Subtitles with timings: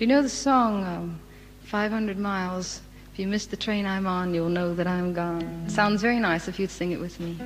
[0.00, 1.20] Do you know the song um,
[1.64, 2.80] 500 Miles?
[3.12, 5.68] If you miss the train I'm on, you'll know that I'm gone.
[5.68, 7.38] Sounds very nice if you'd sing it with me.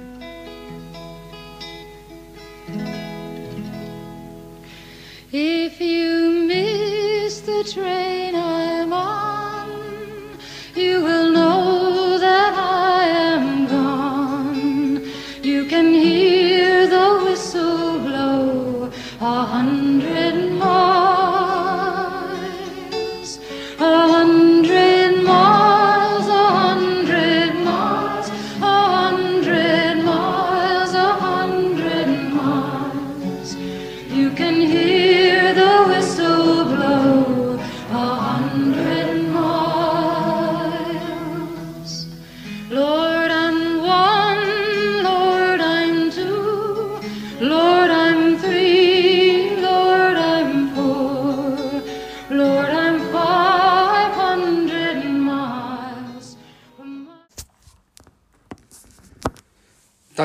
[5.32, 10.38] If you miss the train I'm on,
[10.76, 11.23] you will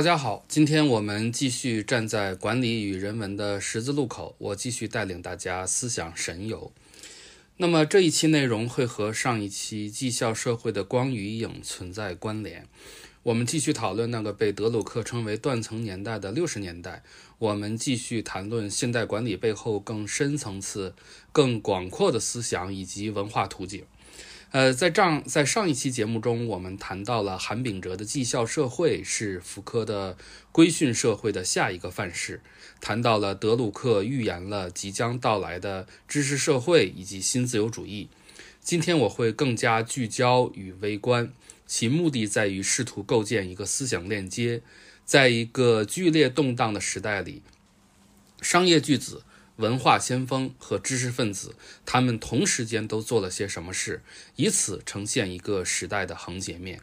[0.10, 6.74] 大家好，今天我们继续站在管理与人文的十字路口，我继续带领大家思想神游。
[7.58, 12.68] 那么这一期内容会和上一期绩效社会的光与影存在关联。
[13.22, 17.04] 我们继续讨论那个被德鲁克称为断层年代的六十年代。
[17.38, 20.96] 我们继续谈论现代管理背后更深层次、
[21.32, 23.86] 更广阔的思想以及文化图景。
[24.52, 30.18] 呃，在上在上一期节目中，我们谈到了韩炳哲的绩效社会是福柯的
[30.52, 32.42] 规训社会的下一个范式，
[32.82, 38.10] 谈到了德鲁克预言了即将到来的知识社会以及新自由主义。
[38.60, 41.32] 今天我会更加聚焦与微观，
[41.68, 44.64] 其目的在于试图构建一个思想链接，
[45.06, 47.44] 在一个剧烈动荡的时代里，
[48.42, 49.22] 商业巨子。
[49.60, 51.54] 文化先锋和知识分子，
[51.86, 54.02] 他们同时间都做了些什么事，
[54.38, 56.80] 以此呈现一个时代的横截面。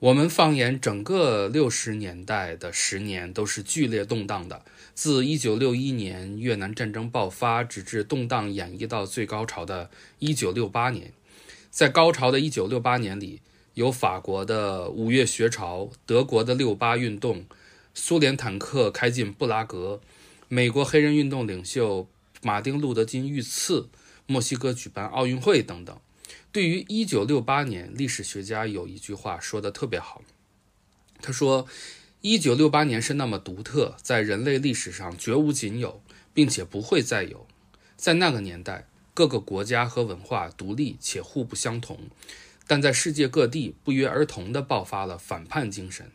[0.00, 4.62] 我们放眼整个六十年代的十年，都是剧烈动荡的。
[4.94, 9.88] 自一九六一年越南战争爆发，直至动荡演绎到最高潮的
[10.18, 11.12] 一九六八年，
[11.70, 13.40] 在高潮的一九六八年里，
[13.74, 17.46] 有法国的五月学潮，德国的六八运动，
[17.94, 20.00] 苏联坦克开进布拉格。
[20.48, 22.08] 美国黑人运动领袖
[22.40, 23.88] 马丁·路德·金遇刺，
[24.26, 25.98] 墨西哥举办奥运会等等。
[26.52, 30.22] 对于1968年，历史学家有一句话说的特别好，
[31.20, 31.66] 他说
[32.22, 36.00] ：“1968 年是那么独特，在人类历史上绝无仅有，
[36.32, 37.48] 并且不会再有。
[37.96, 41.98] 在那个年代，各个国家和文化独立且互不相同，
[42.68, 46.12] 但在世界各地不约而同地爆发了反叛精神。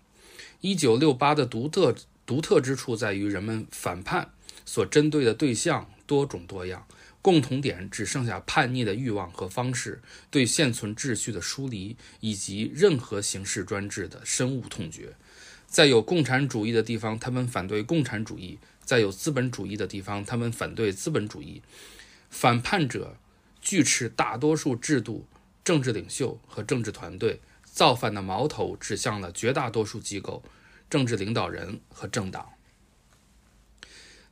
[0.62, 1.94] 1968的独特。”
[2.32, 4.32] 独特之处在于，人们反叛
[4.64, 6.88] 所针对的对象多种多样，
[7.22, 15.14] 共同点只剩下叛逆的欲望和方式，对现存秩序的疏离，以及任何形式专制的深恶痛绝。
[15.68, 21.62] 在有共产主义的地方，他们反对共产主义；在有资本主义的地方，他们反对资本主义。
[22.30, 23.18] 反叛者
[23.62, 25.28] 拒斥大多数制度、
[25.66, 30.42] 政治领袖和政治团队，造反的矛头指向了绝大多数机构。
[30.92, 32.50] 政治领导人和政党。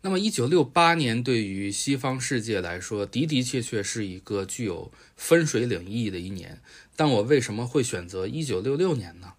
[0.01, 6.61] 那么，一九六八年对于西方世界来说的的确确是一个具有分水岭意义的一年。
[6.95, 9.33] 但我为什么会选择一九六六年呢？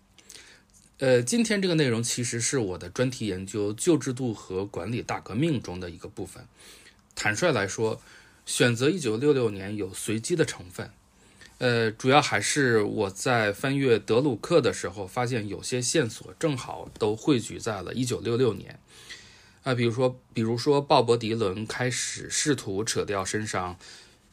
[0.99, 6.47] 呃，今天这个内容其实是我的专题研究“旧制度和管理大革命”中的一个部分。
[7.15, 8.01] 坦率来说，
[8.45, 10.91] 选择一九六六年有随机的成分。
[11.61, 18.81] 呃，主要还是我在翻阅德鲁克的时候，发现有些线索正好都汇聚在了1966年。
[19.63, 23.77] 啊，比如说，比如说，鲍勃迪伦开始试图扯掉身上，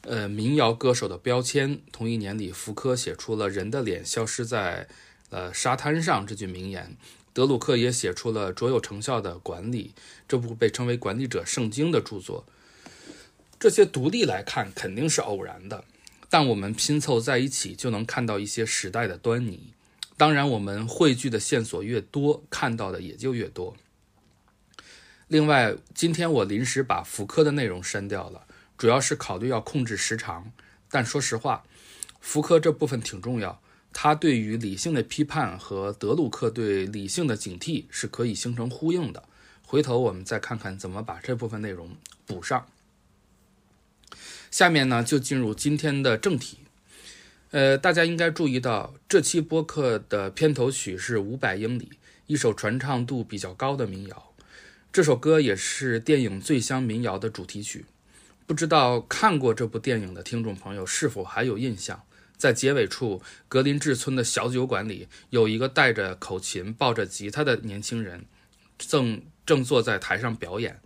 [0.00, 1.78] 呃，民谣歌手的标签。
[1.92, 4.88] 同一年里，福柯写出了“人的脸消失在
[5.28, 6.96] 呃沙滩上”这句名言。
[7.34, 9.92] 德鲁克也写出了卓有成效的管理
[10.26, 12.46] 这部被称为管理者圣经的著作。
[13.60, 15.84] 这些独立来看，肯定是偶然的。
[16.30, 19.72] 但我们拼凑在一起，就能看到一些时代的端倪。
[20.16, 23.76] 当然，我们汇聚的线索越多，看到的也就越多。
[25.28, 28.46] 另外，今天我临时把福柯的内容删掉了，
[28.76, 30.50] 主要是考虑要控制时长。
[30.90, 31.64] 但说实话，
[32.20, 33.60] 福柯这部分挺重要，
[33.92, 39.22] 他对于理性的批判和德鲁克对理性的警惕是可以形成呼应的。
[39.62, 41.94] 回头我们再看看怎么把这部分内容
[42.26, 42.66] 补上。
[44.50, 46.58] 下面呢，就进入今天的正题。
[47.50, 51.84] 呃，大家应该注意到，这期播客的片头曲是《五百英里》，
[52.26, 54.34] 一首传唱度比较高的民谣。
[54.92, 57.84] 这首歌也是电影《醉乡民谣》的主题曲。
[58.46, 62.02] 不知道看过这部电影的听众朋友是否还有印象？
[62.36, 68.24] 在结尾处，格林治村的小酒馆里，有一个带着口琴、抱着吉他的年轻人，
[68.78, 70.80] 正正坐在台上表演。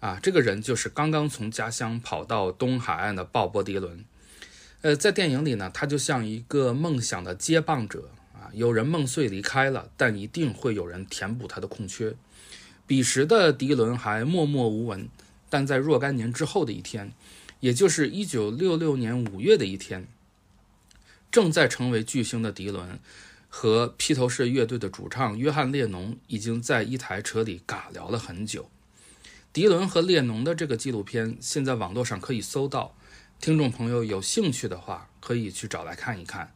[0.00, 4.04] 啊，这个人就是刚刚从家乡跑到东海岸的鲍勃·迪伦。
[4.82, 8.50] 呃，在电影里呢，他就像一个梦想的接棒者啊。
[8.52, 12.14] 有人梦碎离开了，但一定会有人填补他的空缺。
[12.86, 15.08] 彼时的迪伦还默默无闻，
[15.50, 17.12] 但在若干年之后的一天，
[17.58, 20.06] 也就是1966年5月的一天。
[21.30, 23.00] 正在成为巨星的迪伦
[23.48, 28.70] 和披头士乐队的主唱约翰列侬已经在一台车里尬聊了很久。
[29.58, 32.94] 迪伦和列侬的这个纪录片现在网络上可以搜到，
[33.40, 36.54] 听众朋友有兴趣的话可以去找来看一看。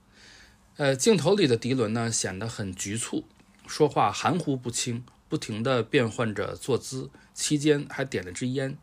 [0.76, 3.24] 呃，镜头里的迪伦呢显得很局促，
[3.66, 8.78] 说话含糊不清，不停地变换着坐姿，期间还点了支烟。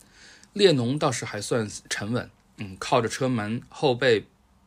[0.52, 4.26] 列侬倒是还算沉稳，嗯，靠着车门后背。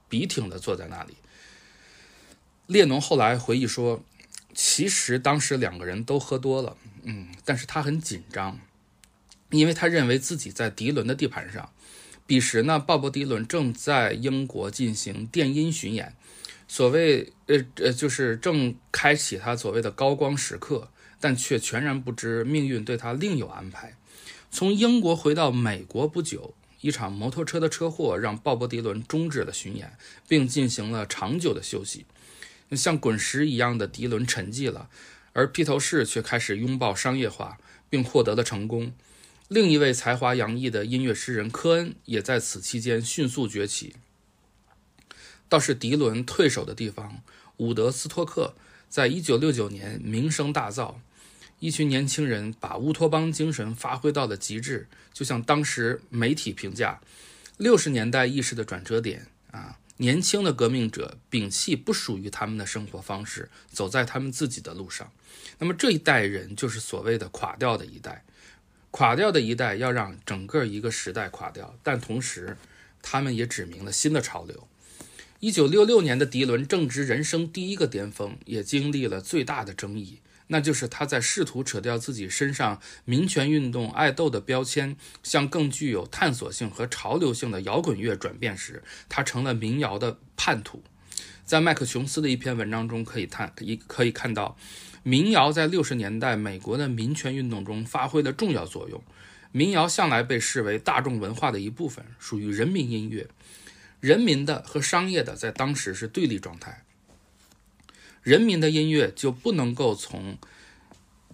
[0.08, 1.19] 笔挺地坐在那里。
[2.66, 4.02] 列侬后来回忆说
[4.54, 8.58] ：“其实当时两个人都喝多了，嗯，但是他很紧张，
[9.52, 11.70] 因为他认为自己在迪伦的地盘上。
[12.26, 16.14] 彼时呢，鲍勃·迪伦正在英国进行电音巡演，
[16.66, 20.90] 所谓呃呃，就是正开启他所谓的高光时刻，
[21.20, 23.94] 但却全然不知命运对他另有安排。
[24.50, 29.93] 从英国回到美国不久。”一场摩托车的车祸让鲍勃·迪伦终止了巡演，
[30.26, 32.06] 并进行了长久的休息。
[32.72, 34.90] 像滚石一样的迪伦沉寂了，
[35.32, 37.58] 而披头士却开始拥抱商业化，
[37.88, 38.93] 并获得了成功。
[39.52, 43.94] 另一位才华洋溢的音乐诗人科恩也在此期间迅速崛起。
[45.46, 47.22] 倒是迪伦退守的地方
[47.58, 48.54] 伍德斯托克，
[48.88, 50.94] 在1969年名声大噪。
[51.58, 57.02] 一群年轻人把乌托邦精神发挥到了极致，就像当时媒体评价，
[57.58, 65.12] 六十年代意识的转折点啊，年轻的革命者摒弃不属于他们的生活方式，走在他们自己的路上。
[65.58, 68.25] 那么这一代人就是所谓的垮掉的一代，
[68.93, 72.56] 垮掉的一代要让整个一个时代垮掉，但同时
[73.03, 74.69] 他们也指明了新的潮流。
[75.41, 80.21] 一九六六年的迪伦正值人生第一个巅峰，也经历了最大的争议。
[80.49, 90.85] 那就是他在试图扯掉自己身上民权运动爱豆的标签，向更具有探索性和潮流性的摇滚乐转变时，他成了民谣的叛徒。
[91.45, 94.56] 在麦克琼斯的一篇文章中可以看，一可以看到，
[95.02, 99.02] 民谣在六十年代美国的民权运动中发挥了重要作用。
[99.50, 103.28] 民谣向来被视为大众文化的一部分，属于人民音乐，
[104.00, 106.84] 人民的和商业的在当时是对立状态。
[108.22, 110.38] 人民的音乐就不能够从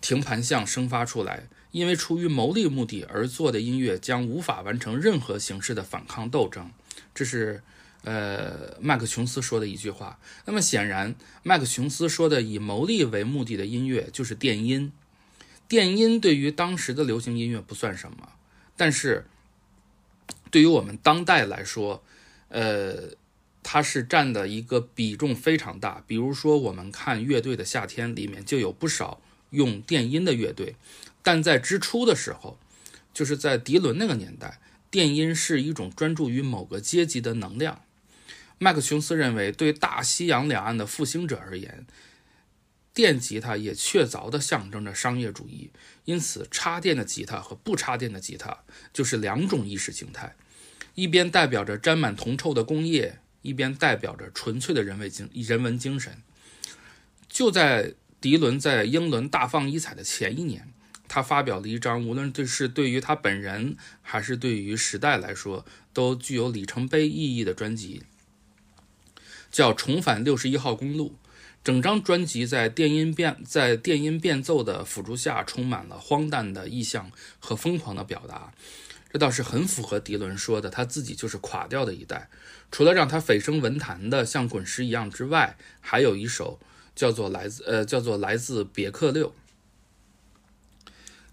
[0.01, 6.73] 停盘巷生发出来，因为出于牟利目的而做的音乐将无法完成任何形式的反抗斗争。
[7.15, 7.63] 这是
[8.05, 10.19] 呃麦克琼斯说的一句话。
[10.45, 14.93] 那么显然，麦克琼斯说的以牟利为目的的音乐就是电音。
[15.67, 18.33] 电音对于当时的流行音乐不算什么，
[18.77, 19.27] 但是
[20.51, 22.03] 对于我们当代来说，
[22.49, 23.17] 呃。
[23.61, 29.21] 它是占的一个比重非常大，比如说我们看《乐队的夏天》里面就有不少
[29.51, 30.77] 用电音的乐队，
[31.23, 32.59] 但在之初的时候，
[33.13, 34.59] 就是在迪伦那个年代，
[34.91, 37.83] 电音是一种专注于某个阶级的能量。
[38.59, 41.87] 麦克琼斯认为，对大西洋两岸的复兴者而言，
[42.93, 45.71] 电吉他也确凿地象征着商业主义，
[46.05, 48.59] 因此插电的吉他和不插电的吉他
[48.93, 50.35] 就是两种意识形态，
[50.95, 53.21] 一边代表着沾满铜臭的工业。
[53.41, 56.23] 一边代表着纯粹的人为精人文精神。
[57.29, 60.73] 就在迪伦在英伦大放异彩的前一年，
[61.07, 68.03] 他发表了一张无论这是对于他本人还是对于时代来说都具有里程碑意义的专辑，
[69.51, 71.11] 叫《重返六十一号公路》。
[71.65, 78.53] 整张专辑在电音变在电音变奏的辅助下，充满了荒诞的意象和疯狂的表达。
[79.13, 82.31] 这倒是很符合迪伦说的，他自己就是垮掉的一代。
[82.71, 86.61] 除了让他蜚声文坛的像滚石一样之外，还有一首
[86.95, 89.35] 叫做来自呃叫做来自别克六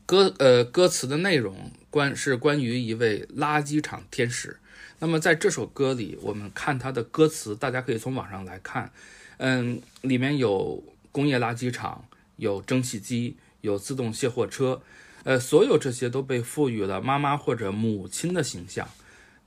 [0.05, 4.59] 歌呃歌词的内容关是关于一位垃圾场天使。
[4.99, 8.91] 那么在这首歌里，我们看它的歌词，大家可以从网上来看，
[9.37, 12.05] 嗯，里面有工业垃圾场，
[12.37, 14.81] 有蒸汽机，有自动卸货车。
[15.23, 18.87] 呃，所有这些都被赋予了妈妈或者母亲的形象。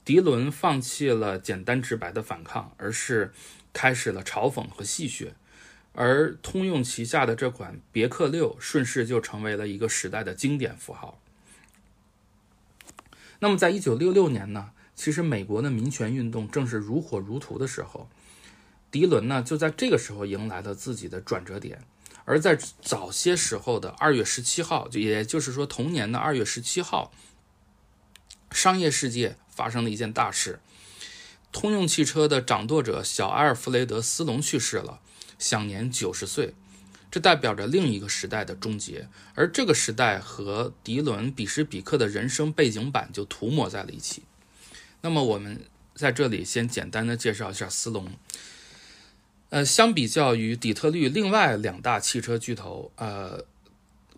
[0.05, 3.31] 迪伦放弃了简单直白的反抗，而是
[3.73, 5.29] 开始了嘲讽和戏谑。
[5.93, 11.19] 而通用旗下的这款别克六顺势就成为了一个时代的经典符号。
[13.39, 18.09] 那么，在一九六六年呢，其实美国的民权运动正是如火如荼的时候，
[18.91, 21.81] 迪伦呢就在这个时候迎来了自己的转折点。
[22.25, 27.13] 而在早些时候的二月十七号，也就是说同年的二月十七号，
[28.51, 30.59] 商业世界发生了一件大事：
[31.53, 34.99] 通用汽车的掌舵者小阿尔弗雷德·斯隆去世了，
[35.37, 36.53] 享年九十岁。
[37.09, 44.23] 这代表着另一个时代的终结，而这个时代和迪伦、彼时彼刻的人生背景板就涂抹在了一起。
[45.01, 45.61] 那么，我们
[45.95, 48.11] 在这里先简单的介绍一下斯隆。
[49.49, 53.43] 呃，相比较于底特律另外两大汽车巨头，呃，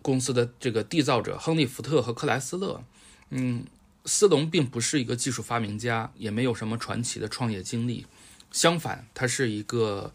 [0.02, 2.84] 公司的这个缔造者亨利·福特和克莱斯勒，
[3.30, 3.64] 嗯，
[4.04, 8.06] 斯隆并不是一个技术发明家，也没有什么传奇的创业经历。
[8.50, 10.12] 相反，他是一个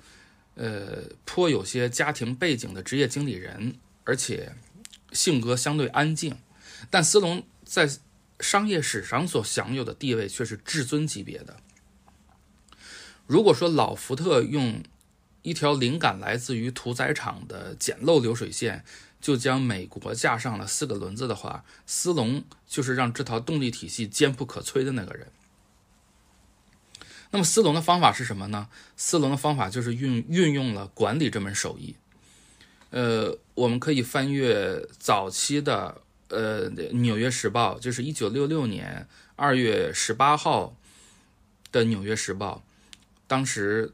[0.54, 4.54] 呃颇有些家庭背景的职业经理人，而且
[5.14, 6.38] 性格相对安静。
[6.92, 7.90] 但斯隆在
[8.40, 11.58] 商业史上所享有的地位却是至尊级别的。
[13.26, 14.82] 如果说老福特用
[15.42, 18.86] 一条灵感来自于屠宰场的简陋流水线，
[19.20, 25.32] 就将美国架上了四个轮子的话，斯隆就是让这套动力体系坚不可摧的那个人。
[27.32, 28.70] 那么斯隆的方法是什么呢？
[28.96, 31.96] 斯隆的方法就是运运用了管理这门手艺。
[32.92, 40.76] 呃，我们可以翻阅早期的呃《纽约时报》，就是一九六六年二月十八号
[41.72, 42.64] 的《纽约时报》，
[43.28, 43.92] 当时。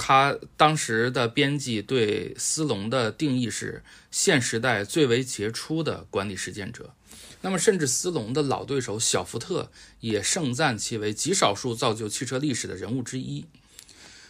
[0.00, 6.94] 他当时的编辑对斯隆的定义是现时代最为杰出的管理实践者，
[7.40, 13.46] 那么甚至斯隆的老对手小福特也盛赞其为极少数造就汽车历史的人物之一。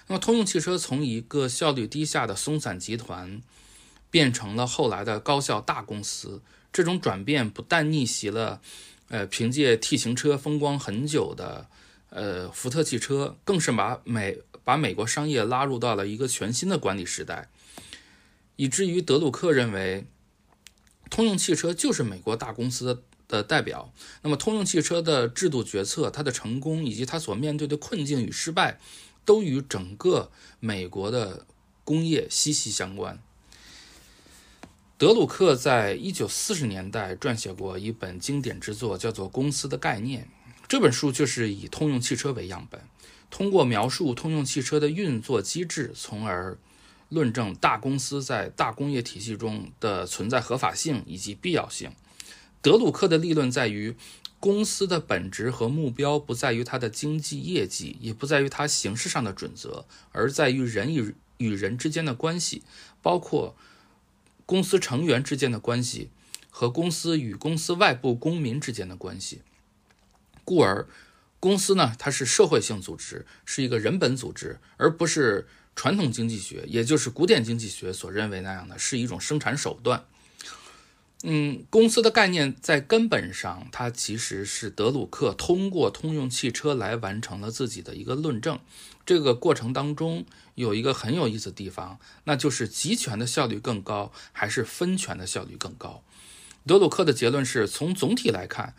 [0.07, 3.43] 那么通用汽车从一个效率低下的松散集团
[4.11, 6.41] 变成了后来的高效大公司，
[6.79, 8.61] 这种转变不但逆袭了，
[9.09, 11.67] 呃，凭借 T 型车风光很久的
[12.11, 14.39] 呃福特汽车，更是把美。
[14.65, 17.49] 把美国商业拉入到了一个全新的管理时代，
[18.57, 20.05] 以至于德鲁克认为，
[21.09, 23.91] 通用汽车就是美国大公司的代表。
[24.21, 28.79] 那么，通用汽车的制度决策、它的成功以及它所面对的困境与失败，
[29.25, 30.31] 都与整个
[30.61, 31.47] 美国的
[31.83, 33.19] 工业息息相关。
[34.99, 40.23] 德鲁克在一九四十年代撰写过一本经典之作，叫做《公司的概念》。
[40.67, 42.83] 这本书就是以通用汽车为样本。
[43.31, 46.59] 通过描述通用汽车的运作机制，从而
[47.11, 51.93] 论证大公司在大工业体系中的存在合法性以及必要性。
[52.61, 53.95] 德鲁克的立论在于，
[54.41, 62.65] 公司的本质和目标不在于它的经济业绩，也不在于它形式上的准则，而在于人与与人之间的关系，
[63.01, 63.55] 包括
[64.49, 66.09] 公司成员之间的关系
[66.49, 69.43] 和公司与公司外部公民之间的关系。
[70.43, 70.89] 故而。
[71.41, 80.05] 公司呢，它是社会性组织，是一个人本组织，而不是传统经济学，也就是古典经济学所认为那样的是一种生产手段。
[81.23, 88.59] 嗯，公司的概念在根本上，它其实是德鲁克通过通用汽车来完成了自己的一个论证。
[89.09, 96.03] 这个过程当中有一个很有意思的地方，那就是集权的效率更高，还是分权的效率更高？
[96.67, 98.75] 德鲁克的结论是从总体来看。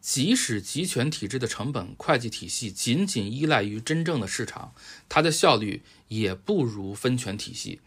[0.00, 4.72] 即使集权体制的成本会计体系仅仅依赖于真正的市场，
[5.06, 7.82] 它的效率也不如分权体系，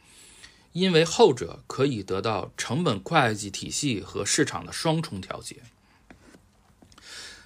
[0.74, 5.64] 因为后者可以得到成本会计体系和市场的双重调节。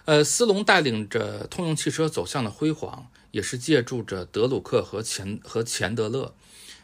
[0.04, 6.34] 呃，斯隆带领着通用汽车走向了辉煌，也是借助着德鲁克和钱和钱德勒，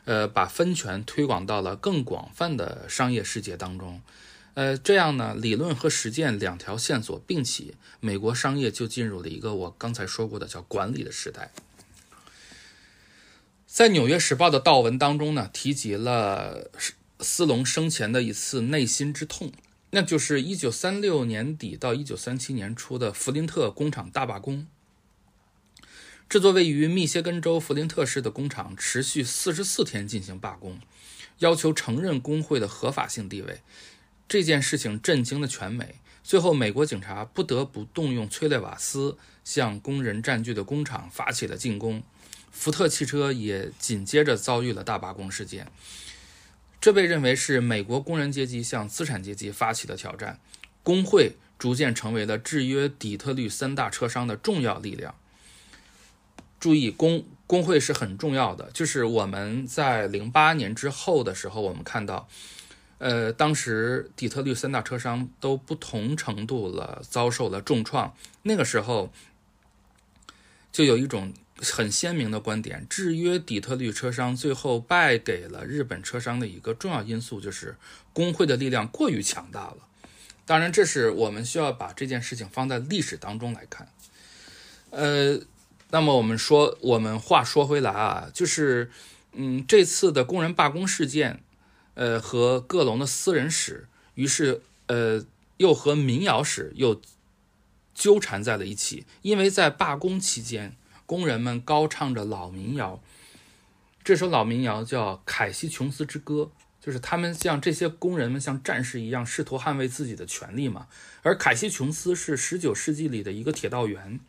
[0.04, 4.02] 呃，把分权推广到了更广泛的商业世界当中。
[4.56, 11.54] 呃，这样呢，理论和实践两条线索并起，美国商业就进入了一个我刚才说过的叫管理的时代。
[13.66, 16.70] 在《纽约时报》的悼文当中呢，提及了
[17.22, 19.54] 斯隆生前的一次内心之痛，
[19.92, 24.68] 那就是1936年底到1937年初的弗林特工厂大罢工。
[26.32, 30.80] 这座位于密歇根州弗林特市的工厂持续44天进行罢工，
[31.40, 33.60] 要求承认工会的合法性地位。
[34.30, 42.02] 这件事情震惊了全美，最后美国警察不得不动用催泪瓦斯向工人占据的工厂发起了进攻。
[42.50, 45.70] 福特汽车也紧接着遭遇了大罢工事件，
[46.80, 50.40] 这被认为是美国工人阶级向资产阶级发起的挑战。
[50.82, 55.14] 工会逐渐成为了制约底特律三大车商的重要力量。
[56.62, 62.30] 注意，工工会是很重要的，就是我们在零八年之后的时候，我们看到。
[63.04, 68.16] 呃，当时底特律三大车商都不同程度了遭受了重创。
[68.44, 69.12] 那个时候，
[70.72, 77.76] 就有一种很鲜明的观点：制约底特律车商最后败给了日本车商的一个重要因素，就是
[78.14, 79.78] 工会的力量过于强大了。
[80.46, 83.88] 当然，这是我们需要把这件事情放在历史当中来看。
[84.92, 85.40] 呃，
[85.92, 88.90] 那么我们说，我们话说回来啊，就是，
[89.34, 91.44] 嗯，这次的工人罢工事件，
[91.94, 95.26] 呃，和各龙的私人史，于是，呃，
[95.58, 97.02] 又和民谣史又
[97.94, 99.06] 纠缠在了一起。
[99.22, 103.02] 因为在罢工期间，工人们高唱着老民谣，
[104.04, 106.52] 这首老民谣叫《凯西琼斯之歌》。
[106.84, 110.88] 就是他们像这些工人们像战士一样试图捍卫自己的权利嘛。
[111.22, 114.20] 而凯西琼斯是十九世纪里的一个铁道员，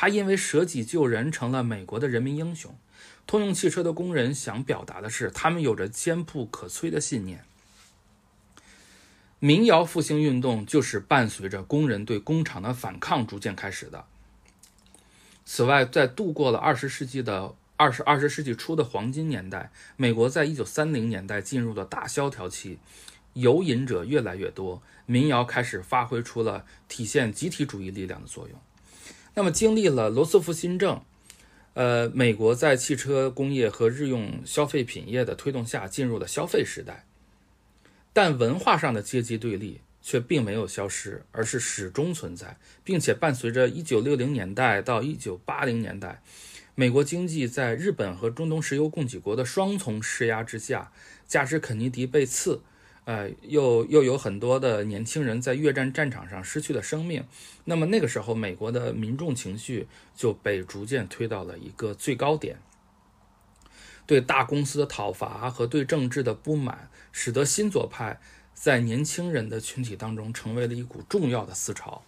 [0.00, 2.72] 他因为舍己救人成了美国的人民英雄。
[3.26, 7.44] 通用汽车的工人想表达的是，他们有着坚不可摧的信念。
[9.40, 14.04] 民谣复兴运动就是伴随着工人对工厂的反抗逐渐开始的。
[15.44, 17.56] 此外，在度过了二十世纪的。
[17.76, 22.78] 二十二十世纪初的黄金年代，美国在一九三零年代进入了大萧条期，
[23.34, 28.60] 游吟者越来越多，民谣开始发挥出了体现集体主义力量的作用。
[29.38, 31.00] 那么，经历了罗斯福新政，
[31.74, 37.06] 呃，美国在汽车工业和日用消费品业的推动下进入了消费时代，
[38.12, 46.20] 但文化上的阶级对立却并没有消失，而是始终存在，并且伴随着一九六零年代到一九八零年代。
[46.74, 50.90] 美国经济在日本和中东石油供给国的双重施压之下，
[51.28, 52.60] 加之肯尼迪被刺，
[53.08, 57.24] 呃，又又有很多的年轻人在越战战场上失去了生命。
[57.64, 62.58] 那么那个时候，美国的民众情绪就被逐渐推到了一个最高点。
[64.04, 68.20] 对大公司的讨伐和对政治的不满，使得新左派
[68.52, 72.02] 在年轻人的群体当中成为了一股重要的思潮。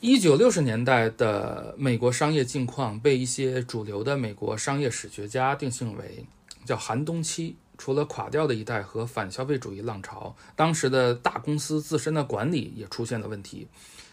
[0.00, 6.24] 一九六十年代的美国商业境况被一些主流的美国商业史学家定性为
[6.64, 7.54] 叫寒冬期。
[7.82, 13.66] 除了垮掉的一代和反消费主义浪潮，当时的大公司自身的管理也出现了问题。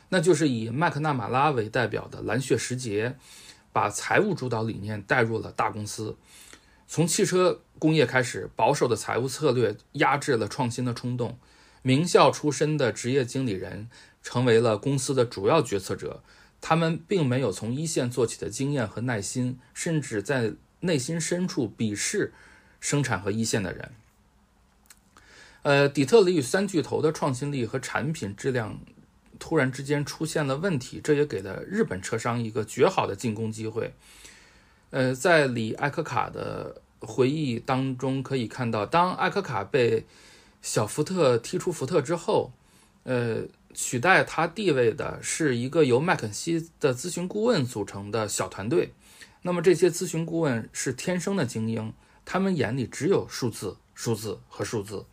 [0.09, 3.15] 那就是以麦克纳马拉为代表的蓝血时节，
[3.71, 6.17] 把财务主导理念带入了大公司。
[6.87, 11.37] 从汽车工业开始，保守的财务策略压制了创新的冲动。
[11.83, 13.87] 名校出身的职业经理人。
[14.23, 16.23] 成为了公司的主要决策者，
[16.59, 22.33] 他们并没有从一线做起的经验和耐心，甚至在内心深处鄙视
[22.79, 23.91] 生产和一线的人。
[25.61, 28.79] 呃，底特律三巨头的创新力和产品质量
[29.37, 33.93] 突然之间出现了问题，这也给了日本车商一个绝好的进攻机会。
[34.89, 40.05] 呃，在里艾克卡的回忆当中可以看到，当艾克卡被
[40.61, 42.51] 小福特踢出福特之后，
[43.03, 43.43] 呃。
[43.71, 48.91] 取代他地位的是一个由麦肯锡的咨询顾问组成的小团队。
[49.43, 51.93] 那么这些咨询顾问是天生的精英，
[52.31, 55.03] 他们眼里只有数字、数字和数字。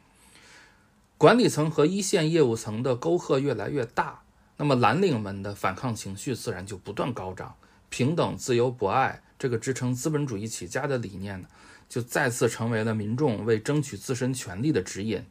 [1.16, 4.20] 管理层和一线业务层的沟壑越来越大，
[4.59, 7.57] 那么蓝领们的反抗情绪自然就不断高涨。
[7.88, 11.48] 平等、自由、博爱这个支撑资本主义起家的理念呢，
[11.88, 15.24] 就再次成为了民众为争取自身权利的指引，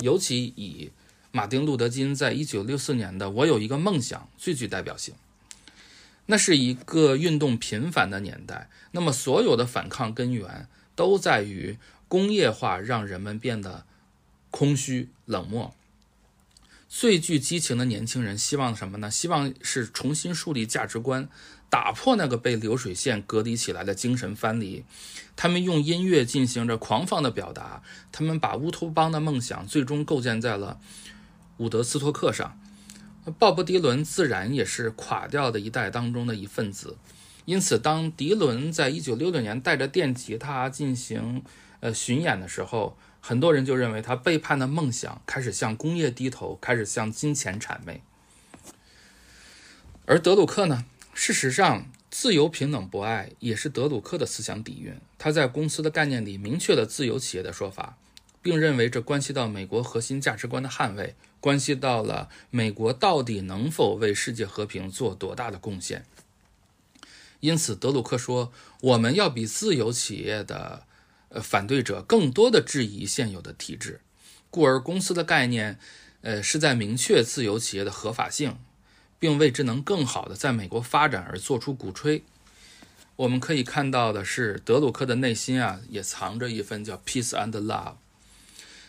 [0.00, 0.92] 尤其以。
[1.32, 5.14] 马丁·路德·金在一九六四年的《我有一个梦想》最具代表性。
[6.26, 10.68] 那是一个运动频繁的年代，那么所有的反抗根源
[11.00, 13.86] 都在于工业化让人们变得
[14.50, 15.74] 空虚、冷漠。
[16.90, 19.10] 最具激情的年轻人希望什么呢？
[19.10, 21.26] 希望是重新树立价值观，
[21.70, 24.84] 打破那个被流水线隔离起来的精神藩篱。
[25.34, 27.82] 他们用音乐进行着狂放的表达，
[28.12, 30.78] 他们把乌托邦的梦想最终构建在了。
[31.56, 32.60] 伍德斯托克上，
[33.38, 36.98] 鲍勃迪伦自然也是垮掉的一代当中的一份子。
[37.44, 41.42] 因此，当迪伦在一九六六年带着电吉他进行
[41.80, 48.02] 呃巡演的时候，很多人就认为他背叛了梦想，开始向工业低头，开始向金钱谄媚。
[50.06, 50.84] 而德鲁克呢？
[51.14, 54.94] 事实上，自由、平等、博爱也是德鲁克的思想底蕴。
[55.18, 57.96] 他在公司的概念里明确了自由企业的说法。
[58.42, 66.06] 并认为这关系到美国核心价值观的捍卫，关系到了美国到底能否为世界和平做多大的贡献。
[67.40, 70.84] 因此，德鲁克说：“我们要比自由企业的
[71.30, 74.00] 呃反对者更多的质疑现有的体制。”
[74.50, 75.78] 故而，公司的概念，
[76.22, 78.58] 呃，是在明确自由企业的合法性，
[79.18, 82.24] 并为之能更好的在美国发展而做出鼓吹。
[83.16, 87.94] 我们可以看到的是，德鲁克的内心啊，也藏着一份叫 “peace and love”。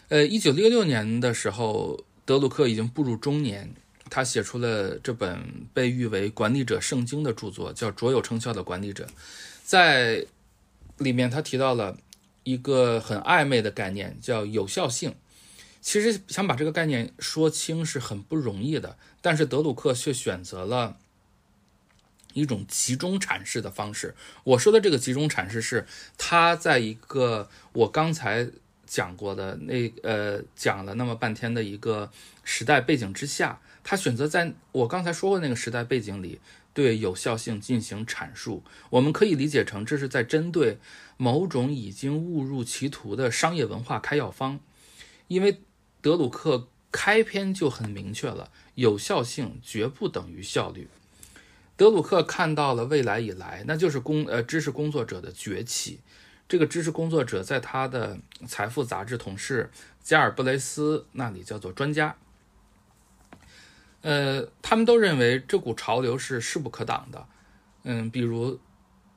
[0.10, 3.74] 呃，一九六六年的时候，德鲁克已经步入中年，
[4.12, 9.06] 他写出了这本被誉为管理者圣经的著作，叫《卓有成效的管理者》。
[9.64, 10.26] 在
[10.98, 11.98] 里面，他提到了
[12.44, 15.16] 一个很暧昧的概念，叫有效性。
[15.80, 20.98] 其实想把这个概念说清是很不容易的，但是德鲁克却选择了
[22.34, 24.14] 一种集中阐释的方式。
[24.44, 28.48] 我说的这个集中阐释是，他在一个我刚才
[28.86, 32.12] 讲过的那呃讲了那么半天的一个
[32.44, 36.40] 时代背景之下，他选择在我刚才说过那个时代背景里
[36.74, 38.64] 对有效性进行阐述。
[38.90, 40.80] 我们可以理解成这是在针对
[41.18, 44.60] 某种已经误入歧途的商业文化开药方，
[45.28, 45.62] 因为。
[46.04, 50.88] 德鲁克开篇就很明确了，有效性绝不等于效率。
[51.78, 56.00] 德鲁克看到了未来以来，那就是工呃知识工作者的崛起。
[56.50, 58.18] 这个知识工作者在他的
[58.48, 59.70] 财富杂志同事
[60.02, 62.16] 加尔布雷斯那里叫做专家。
[64.02, 67.28] 呃，他们都认为这股潮流是势不可挡的。
[67.84, 68.54] 嗯，比如《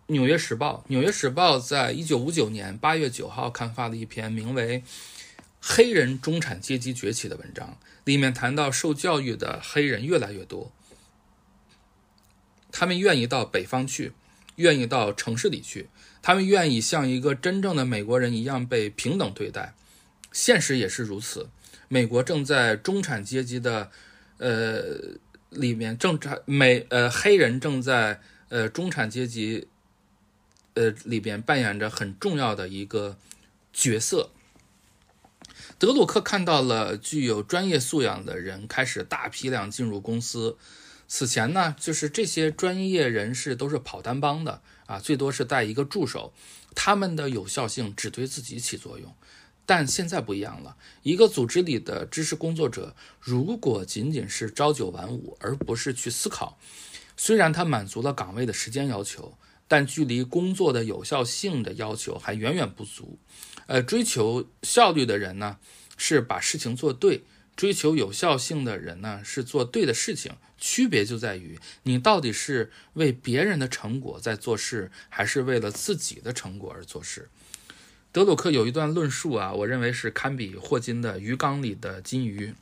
[0.06, 4.82] 纽约时报》，《纽约时报》在一九五九年八月九号刊发了一篇名为。
[5.66, 10.70] 黑人中产阶级崛起的文章里面谈到，受教育的黑人越来越多，
[12.70, 14.12] 他们愿意到北方去，
[14.56, 15.88] 愿意到城市里去，
[16.20, 19.72] 他们愿意像一个真正的美国人一样被平等对待。
[20.32, 21.48] 现实也是如此，
[21.88, 23.90] 美国正在中产阶级的，
[24.38, 24.82] 呃
[25.50, 29.68] 里面，正产美呃黑人正在呃中产阶级，
[30.74, 33.16] 呃里边扮演着很重要的一个
[33.72, 34.30] 角色。
[35.78, 40.56] 德鲁克看到了具有专业素养的人开始大批量进入公司。
[41.06, 46.32] 此前呢，就是这些专业人士都是跑单帮的啊，最多是带一个助手，
[46.74, 49.14] 他们的有效性只对自己起作用。
[49.66, 56.58] 但现在不一样了，一个组织里的知识工作者，如果仅仅是朝九晚五，而不是去思考，
[57.16, 63.18] 虽然他满足了岗位的时间要求，但距离工作的有效性的要求还远远不足。
[63.66, 65.58] 呃，追求效率的人呢，
[65.96, 67.22] 是把事情做对；
[67.56, 70.32] 追求有效性的人呢，是做对的事情。
[70.58, 77.28] 区别就在于你到底是为别人的成果在做事，还是为了自己的成果而做事。
[78.14, 82.54] 德鲁克有一段论述啊，我认为是堪比霍金的鱼缸里的金鱼。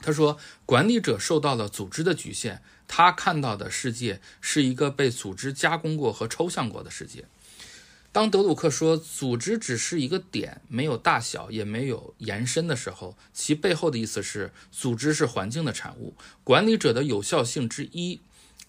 [0.00, 7.26] 他说，管理者受到了组织的局限，他看到的世界是一个被组织加工过和抽象过的世界。
[8.10, 16.14] 当德鲁克说组织只是一个点，没有大小，也没有延伸的时候，其背后的意思是，组织是环境的产物。
[16.42, 18.18] 管理者的有效性之一，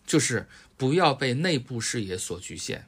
[0.06, 2.86] 就是不要被内部视野所局限。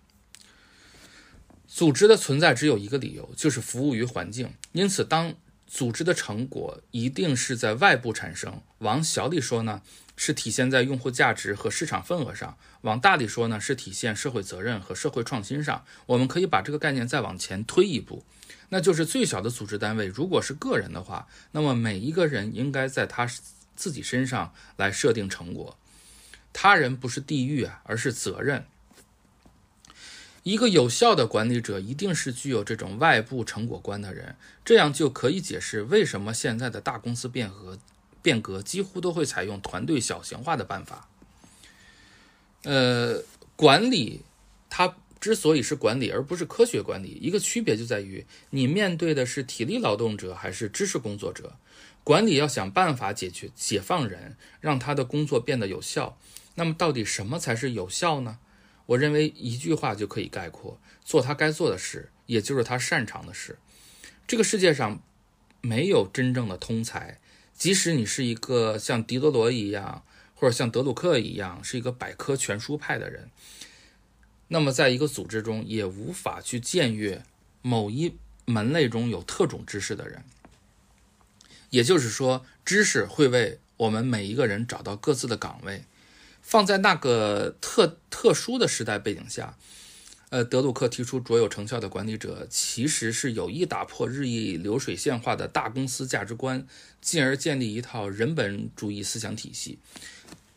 [1.77, 4.51] 组织的存在只有一个理由，就是服务于环境。
[4.71, 5.35] 因此，当
[5.67, 8.63] 组织的成果一定是在外部产生。
[8.79, 9.83] 往小里说呢？
[10.15, 15.85] 是体现在用户价值和市场份额上，往大里说呢，是体现社会责任和社会创新上。
[16.07, 18.25] 我们可以把这个概念再往前推一步，
[18.69, 23.29] 那就是最小的组织单位，如果是个人的话，那么每一个人应该在他
[23.75, 25.77] 自己身上来设定成果。
[26.51, 28.65] 他人不是地狱啊，而是责任。
[30.47, 37.77] 一个有效的管理者一定是具有这种外部成果观的人，这样就可以解释为什么现在的大公司变革。
[38.21, 41.09] 变革几乎都会采用团队小型化的办法。
[42.63, 43.21] 呃，
[43.57, 44.21] 管理
[44.69, 51.57] 它之所以是管理而不是科学管理，一个区别就在于你面对的是体力劳动者还是知识工作者。
[52.05, 56.17] 管理要想办法解决解放人，让他的工作变得有效。
[56.55, 58.39] 那么，到底什么才是有效呢？
[58.87, 63.57] 我认为一句话就可以概括：做他该做的事，也就是他擅长的事。
[64.25, 64.99] 这个世界上
[65.61, 67.19] 没有真正的通才。
[67.53, 70.03] 即使你是一个像狄德罗一样，
[70.35, 73.31] 或者像德鲁克一样是一个百科全书派的人，
[74.49, 77.23] 那么在一个组织中也无法去僭越
[77.61, 80.23] 某一门类中有特种知识的人。
[81.71, 85.83] 也就是说，知识会为我们每一个人找到各自的岗位。
[86.47, 89.57] 放在那个特特殊的时代背景下。
[90.29, 96.65] 呃，德鲁克提出卓有成效的管理者，其实是有意打破日益流水线化的大公司价值观，
[97.01, 99.79] 进而建立一套人本主义思想体系。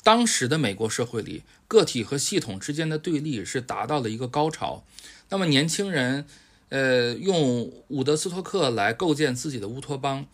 [0.04, 4.84] 当时的美国社会里，个体和系统之间的对立是达到了一个高潮。
[5.28, 6.24] 那么，年轻人，
[6.68, 10.26] 呃，用伍德斯托克来构建自己的乌托邦，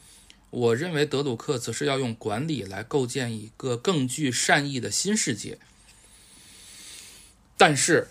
[0.56, 5.58] 我认为德鲁克则是要用管理来构建一个更具善意的新世界。
[7.56, 8.08] 但是。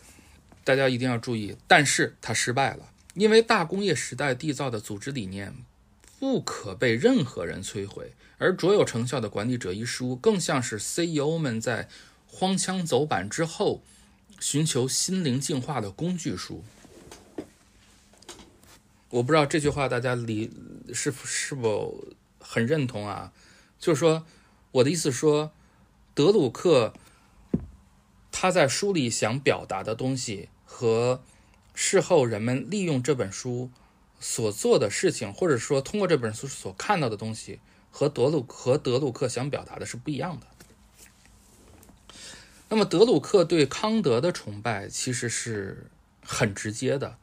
[0.66, 5.54] 大家一定要注意，但是它失败了，因为大工业时代缔造的组织理念，
[6.20, 11.88] 不可被任何人摧毁，而卓有成效的管理者一书更像是 CEO 们在
[12.26, 13.84] 荒腔走板之后
[14.40, 16.64] 寻求心灵净化的工具书。
[19.12, 20.50] 我不知道这句话大家理
[20.92, 22.04] 是是否
[22.48, 23.32] 很认同啊？
[23.80, 24.26] 就是说，
[24.72, 25.52] 我的意思说，
[26.14, 26.94] 德鲁克
[28.32, 31.24] 他在书里想表达的东西和
[31.74, 33.70] 事后人们利用这本书
[34.20, 37.60] 所做的事情，或者说通过这本书所看到的东西，
[37.92, 40.48] 和德鲁和德鲁克想表达的是不一样的。
[42.70, 45.90] 那么，德鲁克对康德的崇拜其实是
[46.24, 47.18] 很直接的。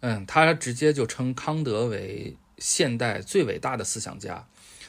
[0.00, 4.48] 嗯，他直接就称康德为现代最伟大的思想家。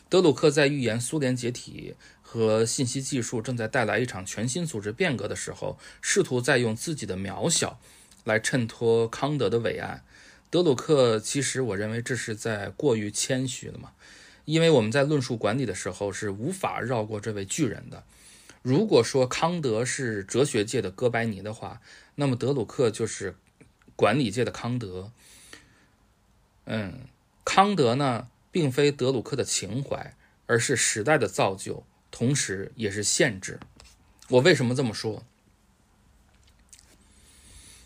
[0.10, 7.80] 德鲁克在预言苏联解体和信息技术正在带来一场全新组织变革的时候，试图在用自己的渺小
[8.24, 10.04] 来衬托康德的伟岸。
[10.50, 13.92] 德鲁克其实我认为这是在过于谦虚了嘛，
[14.46, 18.04] 因为我们在论述管理的时候是无法绕过这位巨人的。
[18.62, 21.82] 如果说康德是哲学界的哥白尼的话，
[22.16, 23.36] 那么德鲁克就是。
[23.94, 25.12] 管理界的康德，
[26.66, 27.02] 嗯，
[27.46, 33.60] 康德呢，并非德鲁克的情怀，而是时代的造就，同时也是限制。
[34.30, 35.24] 我为什么这么说？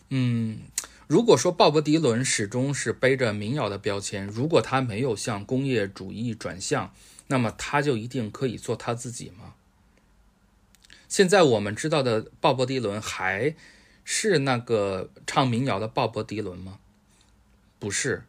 [0.09, 0.59] 嗯，
[1.07, 6.93] 如果说鲍勃迪伦始终是背着民谣的标签，如果他没有向工业主义转向，
[7.27, 9.53] 那么他就一定可以做他自己吗？
[11.07, 13.55] 现在我们知道的鲍勃迪伦还。
[14.07, 16.77] 是那个唱民谣的鲍勃迪伦吗？
[17.79, 18.23] 不是，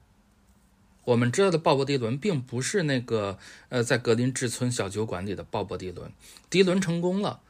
[1.07, 3.39] 我们知道的鲍勃迪伦并不是那个
[3.69, 6.13] 呃，在格林治村小酒馆里的鲍勃迪伦。
[6.51, 7.41] 迪伦成功了，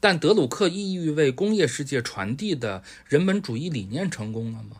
[0.00, 4.78] 但德鲁克意欲为工业世界传递的人本主义理念成功了吗？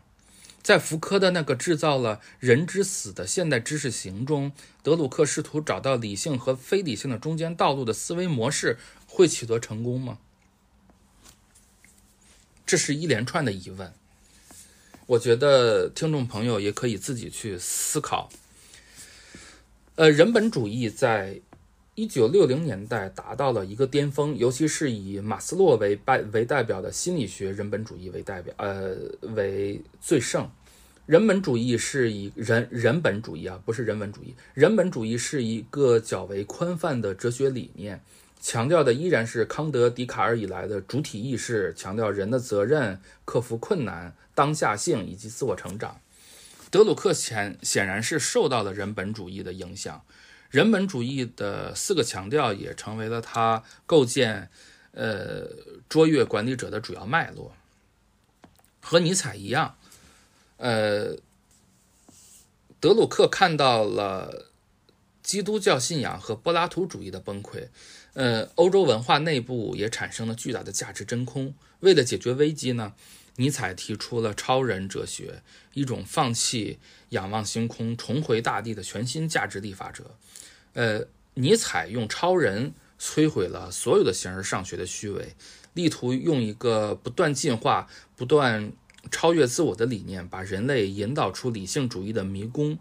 [0.63, 10.19] 在福柯的那个制造了人之死的现代知识型中，德鲁克试图找到理性和非理性的中间道路的思维模式会取得成功吗？
[12.65, 13.93] 这是一连串的疑问，
[15.13, 18.31] 我觉得听众朋友也可以自己去思考。
[19.97, 21.39] 呃，人本主义在
[21.95, 28.97] 一九六零年代达到了一个巅峰，尤其是以马斯洛为代为代表的心理学人本主义为代表，呃，
[29.35, 30.51] 为最盛。
[31.05, 34.35] 人本主义是以人人本主义啊，不是人文主义。
[34.55, 38.01] 人本主义是一个较为宽泛的哲学理念。
[38.41, 46.01] 强调的依然是康德、笛卡尔以来的主体意识，强调人的责任、克服困难、当下性以及自我成长。
[46.71, 50.05] 德鲁克显显然是受到了人本主义的影响，
[50.51, 54.49] 人本主义的四个强调也成为了他构建
[54.93, 55.47] 呃
[55.89, 57.55] 卓越管理者的主要脉络。
[58.81, 59.77] 和尼采一样，
[60.57, 61.17] 呃，
[62.81, 64.47] 德鲁克看到了
[65.23, 67.69] 基督教信仰和柏拉图主义的崩溃。
[68.15, 71.55] 呃，欧洲文化内部也产生了巨大的价值真空。
[71.81, 72.93] 为了解决危机呢，
[73.37, 75.43] 尼采提出了超人哲学，
[75.73, 76.79] 一种放弃
[77.11, 80.17] 仰望星空、重回大地的全新价值立法者。
[80.75, 85.35] 呃，尼采用超人摧毁了所有的形而上学的虚伪，
[85.75, 88.73] 力图用一个不断进化、不断
[89.11, 92.79] 超越自我的理念，把人类引导出理性主义的迷宫。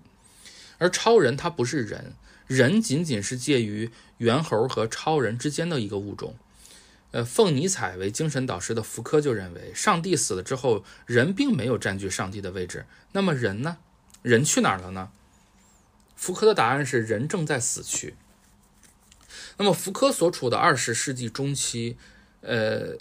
[0.78, 2.14] 而超人他不是人。
[2.48, 6.36] 人仅仅是介于猿猴和超人之间的一个物种。
[7.12, 12.86] 呃，奉尼采为精神导师的福柯就认为，上帝死了之后，人并没有占据上帝的位置。
[13.12, 13.78] 那么人呢？
[14.22, 15.12] 人去哪儿了呢？
[16.16, 18.16] 福柯的答案是：人正在死去。
[19.58, 21.98] 那么福柯所处的二十世纪中期，
[22.42, 22.98] 呃，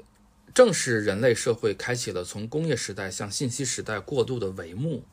[0.52, 5.04] 正是人类社会开启了从工业时代向信息时代过渡的帷幕，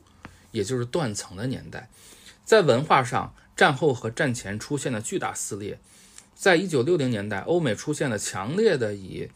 [0.51, 1.89] 也就是断层的年代。
[2.43, 5.79] 在文化上，战后和战前出现了巨大撕裂。
[6.37, 9.27] 在一九六零年代，欧美出现了强烈的以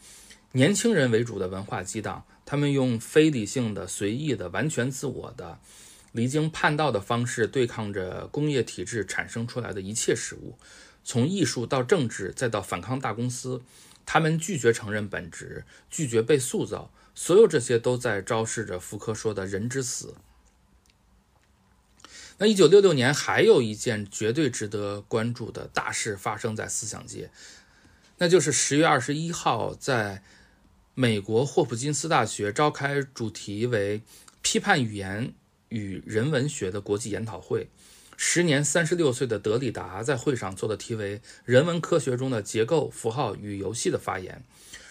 [0.52, 5.58] 年轻人为主的文化激荡，他们用非理性的、随意的、完全自我的、
[6.12, 10.56] 离经叛道的方式对抗着工业体制产生出来的一切事物，
[11.02, 13.60] 从艺术到政治，再到反抗大公司。
[14.06, 20.14] 他们拒绝承认本质，拒绝被塑造，所有这些都在昭示着福柯说的人之死。
[22.42, 27.30] 那一九六六年还有一件绝对值得关注的大事发生在思想界，
[28.18, 30.24] 那就是十月二十一号在
[30.94, 34.02] 美国霍普金斯大学召开主题为
[34.42, 35.32] “批判语言
[35.68, 37.68] 与人文学”的国际研讨会。
[38.16, 44.42] 时年三十六岁的德里达在会上做的题为“人文科学中的结构、符号与游戏”的发言，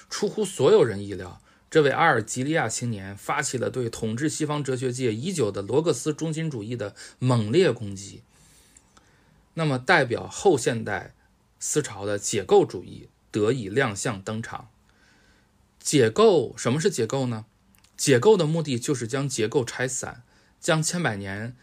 [0.09, 1.40] 出乎所有人意料。
[1.71, 8.23] 这位阿尔及利亚青年发起了对统治西方哲学界已久的罗格斯中心主义的猛烈攻击。
[9.53, 11.15] 那么代表后现代
[11.61, 14.69] 思潮的解构主义得以亮相登场。
[15.79, 17.45] 解构什么是解构呢？
[17.95, 20.23] 解构的目的就是将结构拆散，
[20.59, 21.55] 将千百年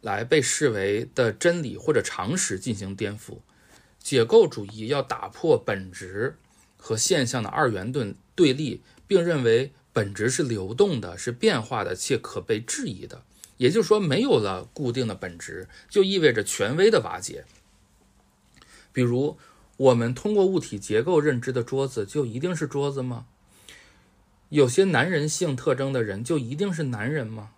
[0.00, 3.40] 来被视为的真理或者常识进行颠覆。
[3.98, 6.38] 解构主义要打破本质
[6.78, 13.22] 和现象的二元对对立，并认为本质是流动的、是变化的且可被质疑的。
[13.56, 17.44] 也就是说，没有了固定的本质，就意味着权威的瓦解。
[18.92, 19.38] 比如，
[19.78, 23.26] 我们通过物体结构认知的桌子，就一定是桌子吗？
[24.50, 27.50] 有些男人性特征的人，就一定是男人吗？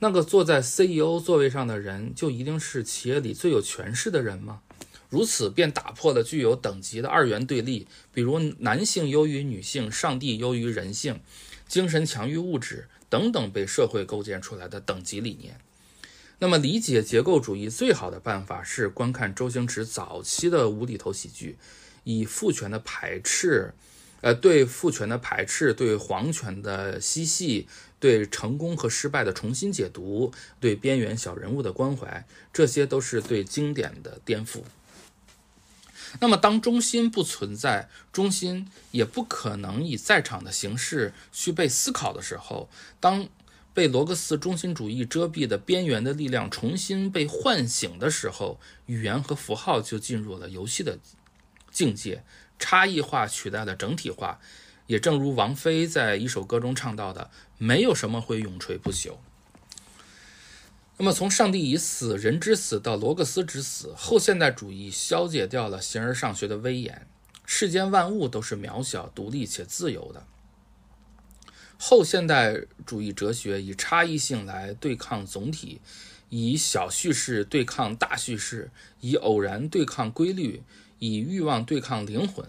[0.00, 4.62] 那个坐在 CEO 座位上的人，就一定是企业里最有权势的人吗？
[5.14, 11.20] 如此便打破了具有等级的二元对立，比如男性优于女性，上帝优于人性，
[11.68, 15.60] 精神强于物质等等被社会构建出来的等级理念。
[16.40, 21.56] 那么，理解结构主义最好的办法是观看周星驰早期的无厘头喜剧，
[22.02, 23.72] 以父权的排斥。
[24.20, 27.68] 呃，对父权的排斥，对皇权的嬉戏，
[28.00, 34.62] 对成功和失败的重新解读，对边缘小人物的关怀，这些都是对经典的颠覆。
[36.20, 42.68] 那么，当中心不存在，中心也不可能以在场的形式去被思考的时候，
[43.00, 43.28] 当
[43.72, 50.98] 被罗格斯中心主义遮蔽的边缘的力量重新被唤醒的时候，语言和符号就进入了游戏的
[51.70, 52.22] 境界。
[52.56, 54.38] 差异化取代了整体化，
[54.86, 59.16] 也正如王菲在一首歌中唱到的：“没有什么会永垂不朽。”
[60.96, 67.06] 那么，从上帝已死，人之死到罗格斯之死，后现代主义消解掉了形而上学的威严，
[67.44, 70.26] 世间万物都是渺小、独立且自由的。
[71.78, 75.80] 后现代主义哲学以差异性来对抗总体，
[76.28, 80.62] 以小叙事对抗大叙事，以偶然对抗规律。
[81.00, 82.48] 以欲望对抗灵魂，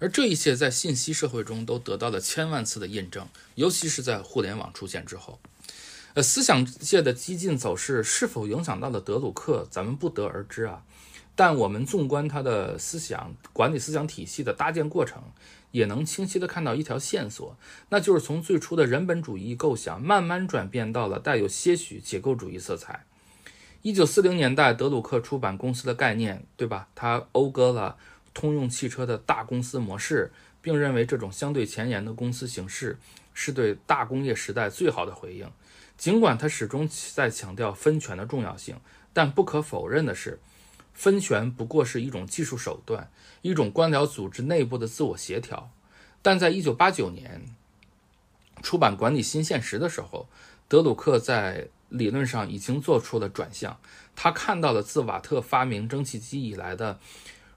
[0.00, 5.38] 而这一切在信息社会中都得到了千万次的印证，尤其是在互联网出现之后。
[6.18, 10.82] 呃，思想界的激进走势是否影响到了德鲁克，咱们不得而知啊。
[11.36, 15.22] 但我们纵观他的思想管理思想体系的搭建过程，
[15.70, 17.56] 也能清晰地看到一条线索，
[17.90, 23.04] 那就是从最初的人本主义构想，慢慢转变到了带有些许结构主义色彩。
[23.82, 26.88] 一九四零年代，德鲁克出版公司的概念，对吧？
[26.96, 27.96] 他讴歌了
[28.34, 32.98] 通用汽车的大公司模式，并认为这种相对前沿的公司形式
[33.32, 35.48] 是对大工业时代最好的回应。
[35.98, 38.80] 尽管他始终在强调分权的重要性，
[39.12, 40.40] 但不可否认的是，
[40.94, 43.10] 分权不过是一种技术手段，
[43.42, 45.70] 一种官僚组织内部的自我协调。
[46.22, 47.54] 但在一九八九年
[48.62, 50.26] 出版《管理新现实》的时候，
[50.68, 51.68] 德鲁克在。
[51.90, 53.80] 理论上已经做出了转向，
[54.14, 57.00] 他看到了自瓦特发明蒸汽机以来的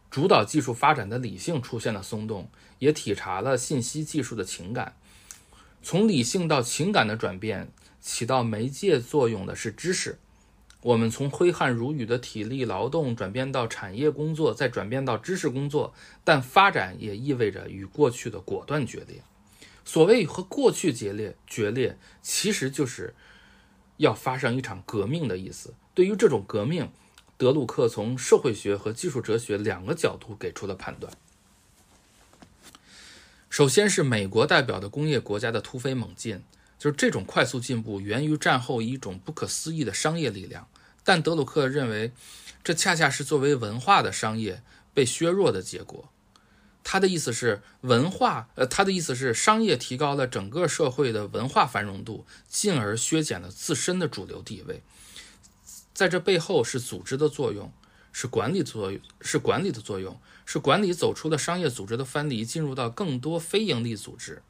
[0.09, 2.49] 主导技术发展的理性出现了松动，
[2.79, 4.95] 也体察了信息技术的情感。
[5.83, 7.67] 从理性到情感的转变，
[8.01, 10.17] 起到媒介作用的是知识。
[10.81, 19.23] 我们从挥汗如雨的体力劳动转变到产业工作，再转变到知识工作，但发展也意味着与过去的果断决裂。
[19.85, 23.13] 所谓和过去决裂，决裂其实就是。
[23.97, 25.75] 要发生一场革命的意思。
[25.93, 26.91] 对于这种革命，
[27.37, 31.13] 德鲁克从社会学和技术哲学两个角度给出了判断。
[33.47, 36.41] 首先是美国代表的工业国家的突飞猛进，
[36.81, 40.67] 就是这种快速进步源于战后一种不可思议的商业力量。
[41.03, 42.11] 但德鲁克认为，
[42.63, 46.09] 这恰恰是作为文化的商业被削弱的结果。
[46.83, 54.81] 他的意思是，文化，呃，他的意思是，商业提高了整个社会的文化繁荣度，进而削减了自身的主流地位。
[55.93, 57.71] 在这背后是组织的作用，
[58.11, 64.41] 是管理作用，是管理的作用，是管理走出了商业组织的藩篱，进入到更多非营利组织。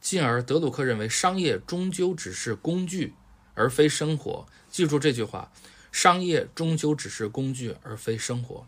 [0.00, 3.14] 进而，德鲁克认为，商业终究只是工具，
[3.54, 4.46] 而非生活。
[4.68, 5.52] 记住这句话：
[5.92, 8.66] 商业终究只是工具，而非生活。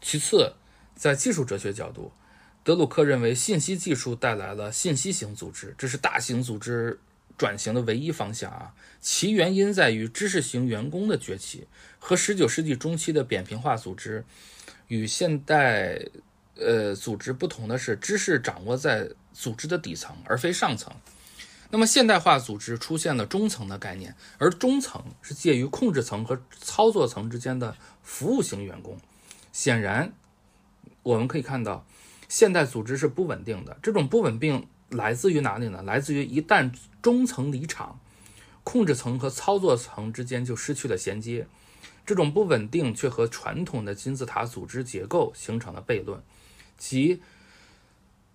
[0.00, 0.54] 其次。
[0.94, 2.12] 在技术哲学角度，
[2.62, 7.00] 德鲁克认为信息技术带来了信息型组织，这是大型组织
[7.36, 8.72] 转型的唯一方向啊。
[9.00, 11.66] 其原因在于知识型员工的崛起。
[11.98, 14.24] 和十九世纪中期的扁平化组织
[14.86, 16.00] 与现代
[16.54, 20.92] 呃组织不同的是，知识掌握在组织的底层，而非上层。
[21.70, 28.98] 那么现代化组织出现了中层的概念，而中层是介于控制层和操作层之间的服务型员工。
[29.52, 30.12] 显然。
[31.04, 31.84] 我们可以看到，
[32.28, 33.76] 现代组织是不稳定的。
[33.82, 35.82] 这种不稳定来自于哪里呢？
[35.82, 36.72] 来自于一旦
[37.02, 37.98] 中层离场，
[38.62, 41.48] 控制层和操作层之间就失去了衔接。
[42.06, 46.22] 这种不稳定却和传统的金字塔组织结构形成了悖论，
[46.78, 47.20] 即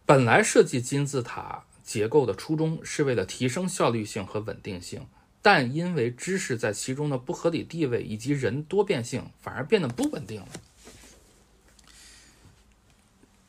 [0.08, 5.06] 本来设计金字塔结构的初衷是为了提升效率性和稳定性，
[5.42, 10.48] 但因为知识在其中的不合理地位以及人多变性，反而变得不稳定了。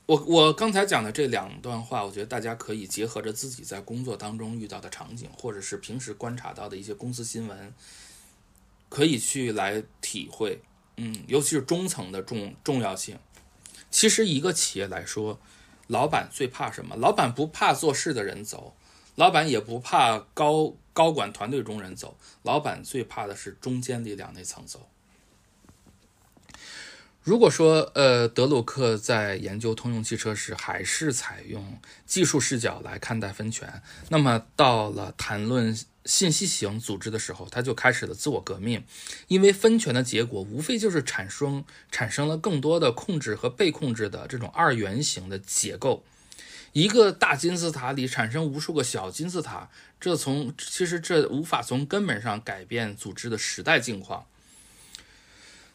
[0.06, 7.72] 我我刚才讲的这两段话，我觉得大家可以结合着自己在工作当中遇到的场景，或者是平时观察到的一些公司新闻，
[8.88, 10.61] 可以去来体会。
[10.96, 13.16] 嗯，尤其是中层的重重要性。
[13.90, 15.38] 其实一个企业来说，
[15.89, 16.95] 老板最怕什么？
[16.97, 18.74] 老板不怕做事的人走，
[19.16, 24.89] 老板也不怕高高管团队中人走，老板最怕的是中间力量那层走。
[27.29, 38.83] 如果说，呃，德鲁克在研究通用汽车时还是采用技术视角来看待分权，那么到了谈论信息型组织的时候，他就开始了自我革命。
[39.26, 46.03] 因为分权的结果无非就是产生产生了更多的控制和被控制的这种二元型的结构。
[46.72, 49.68] 一个大金字塔里产生无数个小金字塔，
[50.01, 54.24] 这从其实这无法从根本上改变组织的时代境况。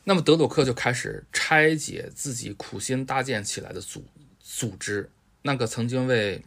[0.05, 4.05] 那么德鲁克就开始拆解自己苦心搭建起来的组
[4.39, 5.09] 组织，
[5.43, 6.43] 那个曾经为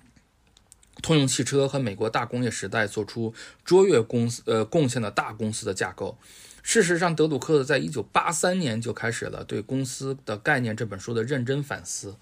[1.02, 3.32] 通用汽车和美国大工业时代做出
[3.64, 6.18] 卓越公司呃贡献的大公司的架构。
[6.62, 12.16] 事实上，德鲁克在一九八三年就开始了对公司的概念这本书的认真反思。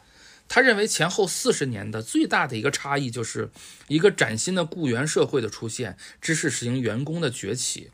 [0.46, 3.50] 他认为前后四十年的最大的一个差异，就是
[3.88, 7.90] 一个崭新的雇员社会的出现，知识型员工的崛起。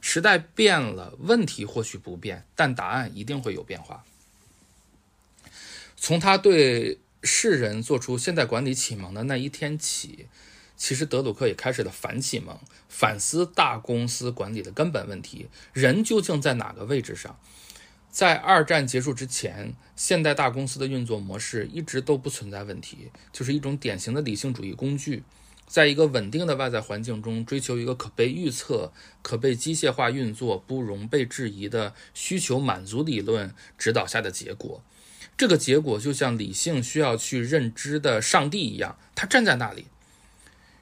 [0.00, 4.04] 时代变了，问题或许不变，但答案一定会有变化。
[5.96, 10.26] 从他对世人做出现代管理启蒙的那一天起，
[10.76, 17.38] 其实德鲁克也开始了反启蒙，反思大公司管理的根本问题：人究竟在哪个位置上？
[18.10, 25.22] 在二战结束之前，现代大公司的运作模式一直都不存在问题，就是一种典型的理性主义工具。
[25.70, 28.92] 在一个稳定的外在环境中，追求一个可被预测、
[29.22, 34.82] 可被机械化运作、不容被质疑的需求满足理论指导下的结果，
[35.36, 39.86] 这个结果就像理性需要去认知的上帝一样，他站在那里。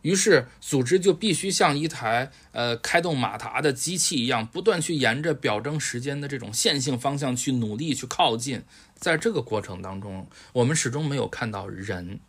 [0.01, 8.62] 于是，组织就必须像一台呃开动马达的机器一样，不断去沿着表征时间的这种线性方向去努力去靠近。
[8.95, 12.20] 在这个过程当中，我们始终没有看到人。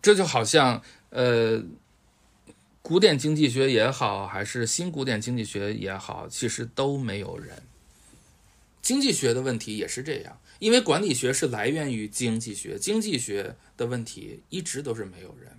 [0.00, 0.80] 这就好像。
[1.14, 1.62] 呃，
[2.82, 7.62] 古典经济学也好，还是新古典经济学也好，其实都没有人。
[8.82, 15.56] 经济学的问题也是这样，因为管理学是来源于经济学，经济学的问题一直都是没有人。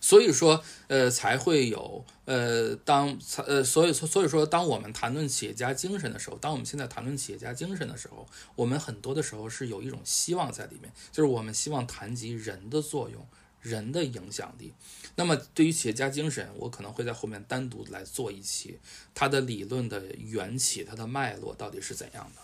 [0.00, 3.16] 所以说，呃，才会有，呃，当，
[3.46, 13.24] 呃，所以，所以说，当我们谈论企业家精神的时候，当我们现在谈论企业家精神的时候，我们很多的时候是有一种希望在里面，就是我们希望谈及人的作用，
[13.62, 14.74] 人的影响力。
[15.14, 18.80] 那么，对于企业家精神，我可能会在后面单独来做一期，
[19.14, 22.42] 它的理论的缘起，它的脉络到底是怎样的。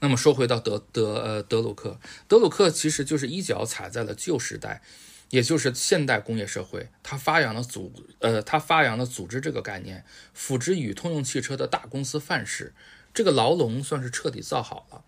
[0.00, 4.82] 那么，说回到德德呃德鲁克，德鲁克其实就是一脚踩在了旧时代。
[5.30, 12.72] 也就是现代工业社会，它发扬了组呃，它发扬了组织这个概念，辅之与通用汽车的大公司范式，
[13.12, 15.04] 这个牢笼算是彻底造好了。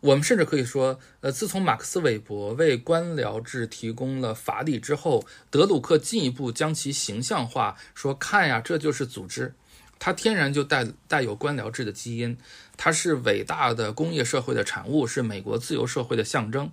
[0.00, 9.54] 我们甚至可以说，呃，自从马克思韦伯为官僚制提供了法理之后，德鲁克进一步将其形象化，说看呀，这就是组织，
[9.98, 12.38] 它天然就带带有官僚制的基因，
[12.76, 16.70] 它是伟大的工业社会的产物，是美国自由社会的象征。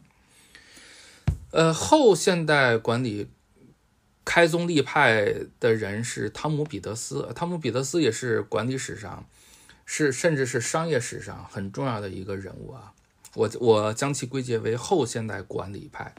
[1.51, 3.29] 呃，后现代管理
[4.25, 7.31] 开宗立派的人是汤姆·彼得斯。
[7.33, 9.25] 汤姆·彼得斯也是管理史上，
[9.85, 12.91] 是甚至是商业史上很重要的一个人物啊。
[13.35, 16.13] 我我将其归结为后现代管理派。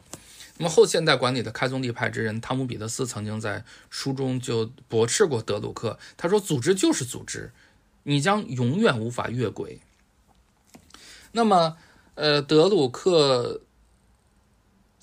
[0.56, 7.52] 那么后现代管理的开宗立派之人汤姆·彼得斯曾经在书中就驳斥过德鲁克，他说：“组织就是组织，
[8.04, 9.80] 你将永远无法越轨。”
[11.32, 11.76] 那么，
[12.14, 13.60] 呃，德鲁克。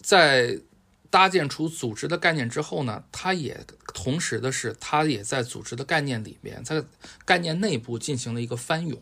[0.04, 0.60] 在
[1.10, 6.84] 搭建出组织的概念之后呢，他也同时的是，他也在组织的概念里面，在
[7.24, 9.00] 概念内部进行了一个翻涌。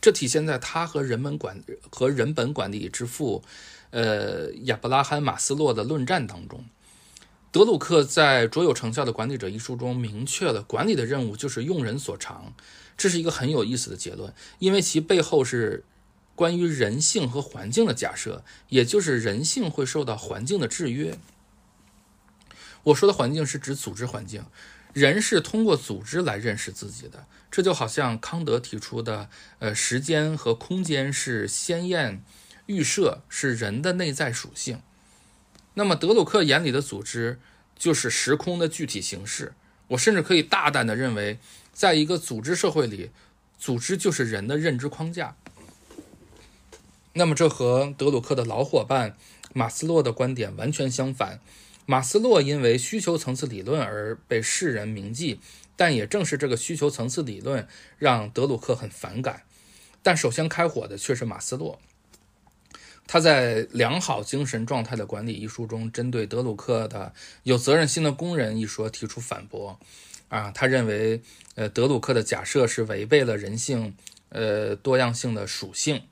[0.00, 3.42] 这体现在他和人本管和人本管理之父，
[3.90, 6.64] 呃，亚伯拉罕马斯洛的论战当中。
[7.52, 12.54] 德鲁克在《卓有成效的管理者》一书中明确了，管理的任务就是用人所长，
[12.96, 15.84] 这是一个很有意思的结论，因为其背后是。
[16.34, 21.16] 关于人性和环境的假设，也就是人性会受到环境的制约。
[22.84, 24.44] 我说的环境是指组织环境，
[24.92, 27.26] 人是通过组织来认识自己的。
[27.50, 29.30] 这就好像康德提出的，
[29.60, 32.22] 呃，时间和空间是鲜艳
[32.66, 34.80] 预设，是人的内在属性。
[35.74, 37.38] 那么德鲁克眼里的组织
[37.78, 39.54] 就是时空的具体形式。
[39.88, 41.38] 我甚至可以大胆地认为，
[41.72, 43.10] 在一个组织社会里，
[43.58, 45.36] 组织就是人的认知框架。
[47.14, 49.16] 那么这和德鲁克的老伙伴
[49.52, 51.40] 马斯洛的观点完全相反。
[51.86, 55.38] 马斯洛因为需求层次理论而被世人铭记，
[55.76, 59.42] 但也正是这个需求层次理论让德鲁克很反感。
[60.02, 61.78] 但首先开火的却是马斯洛。
[63.06, 67.12] 他在《良好精神状态的管理》一书中，针对德鲁克的
[67.44, 69.78] “有责任心的工人”一说提出反驳。
[70.30, 71.20] 啊，他认为，
[71.54, 73.94] 呃，德鲁克的假设是违背了人性，
[74.30, 76.02] 呃，多样性的属性。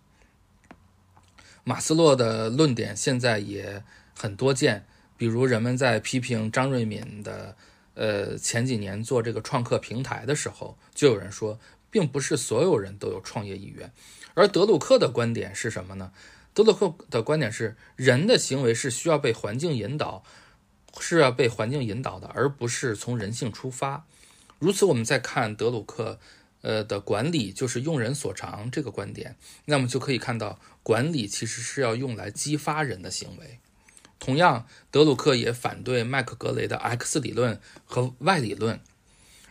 [1.64, 3.82] 马斯洛的论点现在也
[4.16, 4.84] 很多见。
[5.16, 7.54] 比如，人们在批评张瑞敏的，
[7.94, 11.60] 呃，前几年做这个创客平台的时候，就有人说，
[11.92, 13.92] 并不是所有人都有创业意愿。
[14.34, 16.10] 而德鲁克的观点是什么呢？
[16.52, 20.24] 德鲁克的观点是，人的行为是需要被环境引导，
[20.98, 24.04] 是要被环境引导的，而不是从人性出发。
[24.58, 26.18] 如此，我们再看德鲁克，
[26.62, 29.36] 呃的管理就是用人所长这个观点，
[29.66, 33.58] 那么就可以看到，管理其实是要用来激发人的行为。
[34.18, 38.80] 同样，德鲁克也反对麦克格雷的 X 理论和 Y 理论。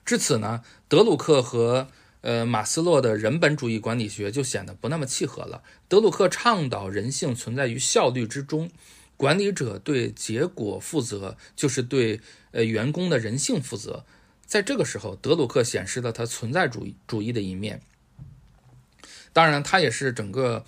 [0.05, 1.89] 至此呢，德鲁克和
[2.22, 5.62] 呃马斯洛的人本主义管理学就显得不那么契合了。
[5.89, 8.72] 德鲁克倡导人性存在于效率之中，
[9.18, 14.05] 管理者对结果负责，就是对呃员工的人性负责。
[14.52, 17.82] 在这个时候，德鲁克显示了他存在主义主义的一面。
[19.32, 20.66] 当然，他也是整个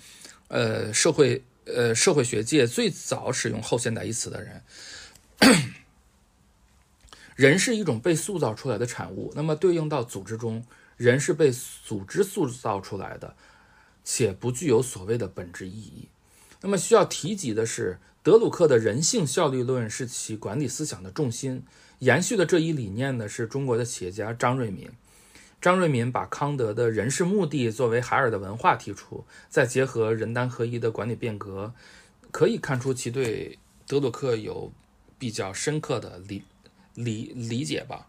[0.48, 1.44] 呃社会。
[1.66, 4.62] 呃，社会学界最早使用后现代一词的人，
[7.34, 9.32] 人是一种被塑造出来的产物。
[9.34, 10.62] 那么对应到组织中，
[10.98, 13.34] 人是被组织塑造出来的，
[14.04, 16.08] 且不具有所谓的本质意义。
[16.60, 21.64] 那么需要提及的是，德鲁克的人性效率论是其管理思想的重心。
[22.00, 24.90] 延续的这一理念呢，是中国的企业家张瑞敏。
[25.60, 31.72] 张瑞敏把康德的人事目的作为海尔的文化提出，再结合人单合一的管理变革，
[32.30, 34.70] 可以看出其对德鲁克有
[35.18, 36.42] 比较深刻的理
[36.94, 38.06] 理理解吧。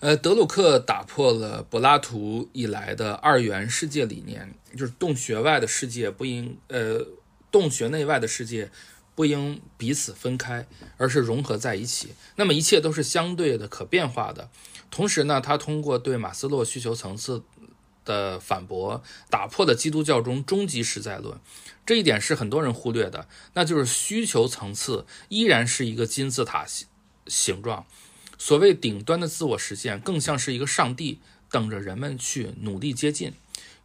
[0.00, 7.00] 呃，德鲁克打破了柏拉图以来的二元世界理念，就是洞穴外的世界不应呃
[7.50, 8.70] 洞穴内外的世界。
[9.16, 12.10] 不应彼此分开，而是融合在一起。
[12.36, 14.48] 那么一切都是相对的、可变化的。
[14.90, 17.42] 同时呢，他通过对马斯洛需求层次
[18.04, 21.40] 的反驳，打破了基督教中终极实在论。
[21.84, 26.86] 这一点是很多人忽略的，那就是需求层次依然是一个金字塔形
[27.26, 27.86] 形状。
[28.38, 33.32] 所谓顶端的自我实现，更像是一个上帝，等着人们去努力接近。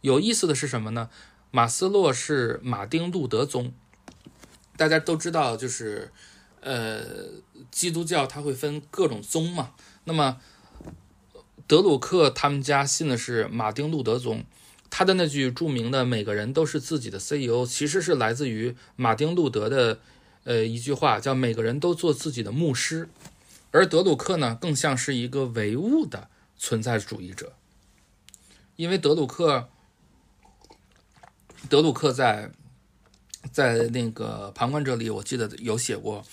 [0.02, 1.08] 有意思的是什么呢？
[1.50, 3.72] 马斯洛是马丁路德宗。
[4.76, 6.10] 大家都知道，就是，
[6.60, 7.04] 呃，
[7.70, 9.74] 基督教它会分各种宗嘛。
[10.04, 10.40] 那么，
[11.66, 14.44] 德鲁克他们家信的是马丁路德宗，
[14.88, 20.00] 他的那句著名的“每个人都是自己的 CEO”，其实是来自于马丁路德的，
[20.44, 23.08] 呃，一句话叫“每个人都做自己的牧师”。
[23.70, 27.52] 而德鲁克呢，更像是一个唯物的存在主义者，
[28.76, 29.68] 因为德鲁克，
[31.68, 32.50] 德鲁克在。
[33.50, 36.24] 在那个旁观者里，我记得有写过，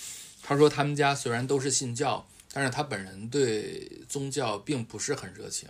[0.44, 5.70] 他说他们家虽然都是信教，但是他本人对宗教并不是很热情。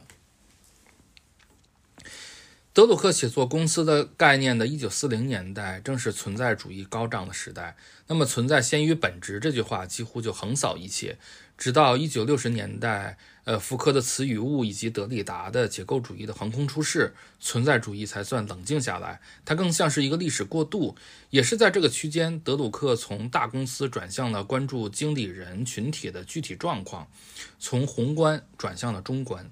[2.72, 7.76] 德鲁克写作公司的概念的1940年代，正是存在主义高涨的时代。
[8.08, 11.18] 那么“存在先于本质”这句话几乎就横扫一切。
[11.58, 19.20] 直到1960年代，呃，福柯的词语物以及德里达的解构主义的横空出世，存在主义才算冷静下来。
[19.44, 20.96] 它更像是一个历史过渡。
[21.30, 27.08] 也是在这个区间，德鲁克从大公司转向了关注经理人群体的具体状况，
[27.60, 29.50] 从宏观转向了中观。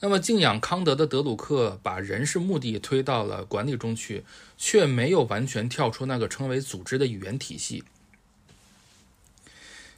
[0.00, 4.24] 那么，敬仰康德的德鲁克把人事目的推到了管理中去，
[4.56, 7.84] 却没有完全跳出那个称为组织的语言体系。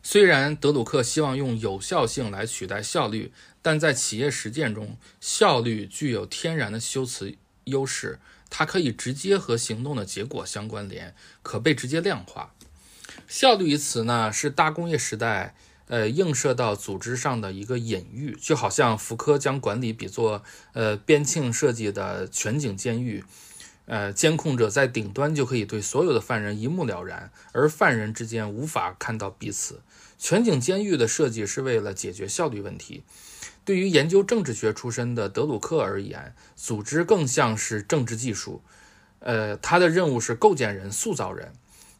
[0.03, 3.33] 虽然德鲁克希望用有效性来取代效率，
[3.63, 7.35] 但在企业实践中，效率具有天然的修辞
[7.65, 8.19] 优势，
[8.51, 12.55] 它可以直接和行动的结果相关联，可被直接量化。
[13.29, 15.55] 效率一词呢，是大工业时代。
[15.89, 20.43] 呃，映射到组织上的一个隐喻，就好像福柯将管理比作
[20.73, 23.23] 呃边沁设计的全景监狱，
[23.85, 29.83] 呃，监控者在顶端就可以对所有的犯人一目了然，而犯人之间无法看到彼此。
[30.23, 33.03] 全景监狱的设计是为了解决效率问题。
[33.65, 38.63] 对于研究政治学出身的德鲁克而言，组织更像是政治技术。
[39.19, 41.53] 呃，他的任务是构建人、塑造人。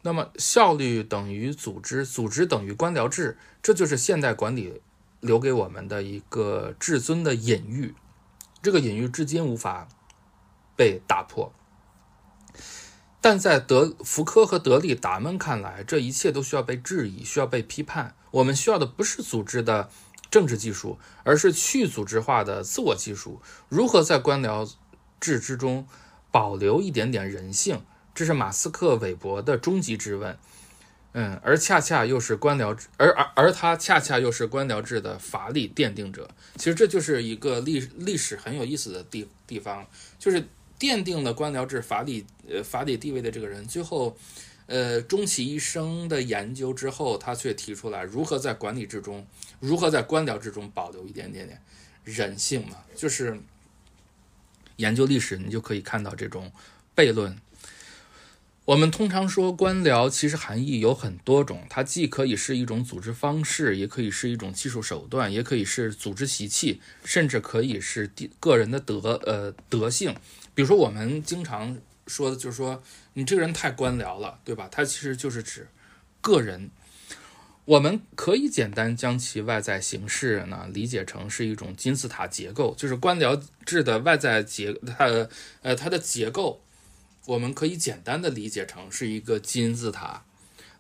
[0.03, 4.81] 那么，效率等于组织，组织等于官僚制，这就是现代管理
[5.19, 7.93] 留给我们的一个至尊的隐喻。
[8.63, 9.89] 这个隐喻至今无法
[10.77, 11.53] 被打破。
[13.23, 18.17] 但在德福柯和德利达们看来，这一切都需要被质疑，需要被批判。
[18.33, 19.89] 我们需要的不是组织的
[20.29, 23.41] 政治技术，而是去组织化的自我技术。
[23.69, 24.69] 如何在官僚
[25.21, 25.87] 制之中
[26.33, 27.83] 保留一点点人性？
[28.13, 30.37] 这是马斯克、韦伯的终极质问。
[31.13, 36.29] 嗯，而恰恰又是官僚制，而而而他恰恰又是官僚制的法理奠定者。
[36.57, 39.87] 其实这就是一个历历史很有意思的地地方，
[40.19, 40.45] 就是。
[40.83, 44.17] 奠定了官僚制法理呃法理地位的这个人，最后，
[44.67, 49.25] 呃，终其一生的研究之后，他却提出来如何在管理之中，
[49.61, 51.63] 如何在官僚之中保留一点点点
[52.03, 52.79] 人性嘛？
[52.97, 53.41] 就是
[54.79, 56.51] 研究历史，你就可以看到这种
[56.97, 57.39] 悖论。
[58.65, 68.11] 我们通常说官僚，其实含义有很多种，它既可以是一种组织方式，也可以是一种技术手段，也可以是组织习气，甚至可以是
[68.41, 70.17] 个人的德呃德性。
[70.55, 72.83] 比如说，我们经常说的就是说，
[73.15, 74.69] 你这个人太官僚了，对吧？
[74.71, 75.69] 它其实就是指
[76.21, 76.71] 个人。
[77.65, 85.07] 我们可以简单将其外在形式呢理解成是一种金字塔结构，就是官僚制的外在结它
[85.63, 86.61] 呃它的结构，
[87.27, 90.25] 我们可以简单的理解成是一个金字塔。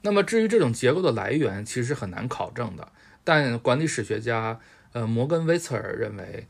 [0.02, 2.90] 那么至于这种结构的来源，其实很难考证的。
[3.22, 4.58] 但管理史学家
[4.92, 6.46] 呃摩根威茨尔认为，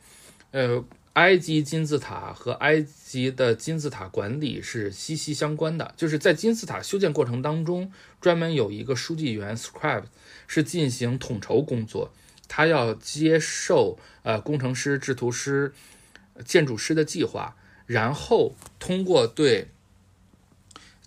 [0.51, 0.83] 呃。
[1.15, 5.93] 埃及金字塔和埃及的金字塔管理是息息相关的。
[5.97, 10.05] 就是在金字塔修建过程当中，专门有一个书记员 （scribe）
[10.47, 12.13] 是进行统筹工作，
[12.49, 15.75] 他要接受呃工程师、制图师、
[16.47, 19.69] 建筑师的计划，然后通过对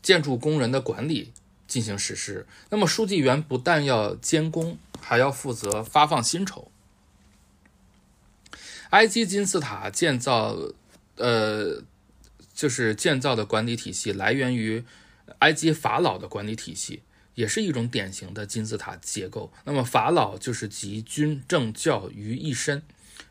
[0.03, 1.33] 建筑工人的管理
[1.67, 2.45] 进行实施。
[2.69, 6.71] 那么，书记员不但要监工，还要负责发放薪酬。
[8.95, 10.57] 埃及金字塔建造，
[11.17, 11.83] 呃，
[12.53, 14.85] 就是建造的管理体系来源于
[15.39, 17.01] 埃及法老的管理体系，
[17.33, 19.51] 也是一种典型的金字塔结构。
[19.65, 22.81] 那么法老就是集军政教于一身，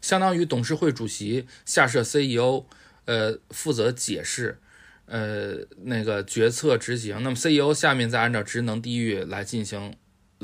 [0.02, 2.66] 相当于董事会主席下设 CEO，
[3.06, 4.58] 呃，负责解释，
[5.06, 7.22] 呃，那个决策执行。
[7.22, 9.96] 那么 CEO 下面再按照职能地域来进行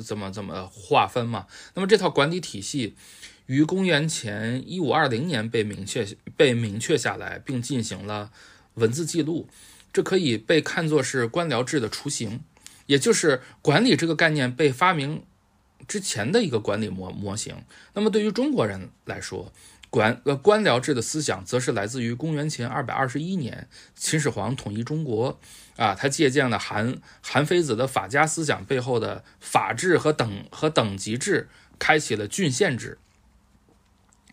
[0.02, 1.46] 怎么怎么划分嘛？
[1.74, 2.96] 那么这套管理体系。
[3.50, 8.30] 于公元前一五二零年被明确被明确下来，并进行了
[8.74, 9.48] 文字记录，
[9.92, 12.44] 这可以被看作是官僚制的雏形，
[12.86, 15.24] 也就是管理这个概念被发明
[15.88, 17.56] 之前的一个管理模模型。
[17.94, 19.52] 那么对于中国人来说，
[19.90, 25.40] 管呃官僚制的思想则是来自于公元前二百二十一年秦始皇统一中国
[25.74, 31.48] 啊，他借鉴了韩韩非子的法家思想背后的法治和等和等级制，
[31.80, 32.96] 开启了郡县制。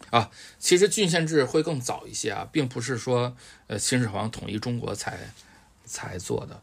[0.09, 3.35] 啊，其实郡县制会更早一些啊，并不是说
[3.67, 5.33] 呃秦始皇统一中国才
[5.85, 6.61] 才做的。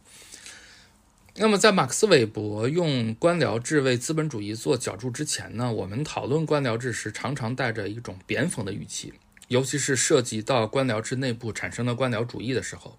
[1.37, 9.13] 那么在马克思韦伯用官僚制为资本主义做脚注之前呢，我们讨论官僚制时常常带着一种贬讽的语气，
[9.49, 12.97] 尤其是涉及到官僚制内部产生的官僚主义的时候，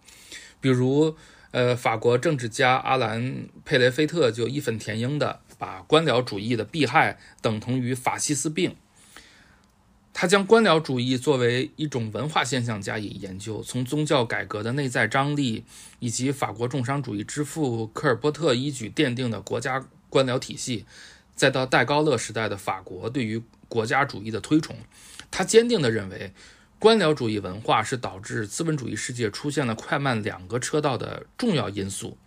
[0.59, 1.15] 比如
[1.51, 8.75] 呃法国政治家阿兰佩雷菲特就义愤填膺的把官僚主义的弊害等同于法西斯病。
[10.17, 15.65] 他将官僚主义作为一种文化现象加以研究，从宗教改革的内在张力，
[15.99, 20.85] 以及法国重商主义之父科尔波特一举奠定的国家官僚体系，
[21.35, 24.77] 再到戴高乐时代的法国对于国家主义的推崇，
[25.29, 26.33] 他坚定地认为，
[26.79, 32.17] 官僚主义文化是导致资本主义世界出现了快慢两个车道的重要因素。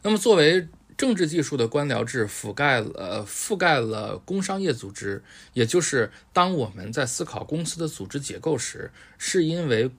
[0.00, 5.22] 那么，作为政治技术的官僚制覆盖了覆盖了工商业组织，
[5.52, 9.90] 也就是当我们在思考公司的组织结构时，是因为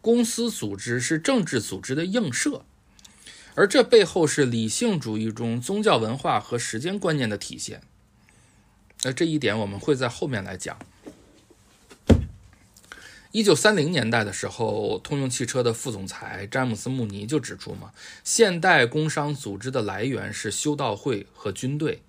[0.00, 2.64] 公司组织是政治组织的映射，
[3.54, 7.82] 而这背后是理性主义中宗教文化和时间观念的体现。
[9.02, 10.78] 那这一点我们会在后面来讲。
[13.38, 17.92] 一九三零年代的时候，通用汽车的副总裁詹姆斯·穆尼就指出嘛，
[18.24, 22.02] 现代工商组织的来源是修道会和军队。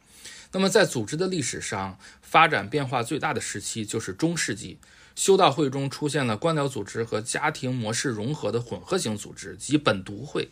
[0.54, 4.80] 那么，在组织的历史上发展变化最大的时期就是中世纪，
[5.16, 10.50] 修道会中出现了官僚组织和家庭模式融合的混合型组织及本笃会。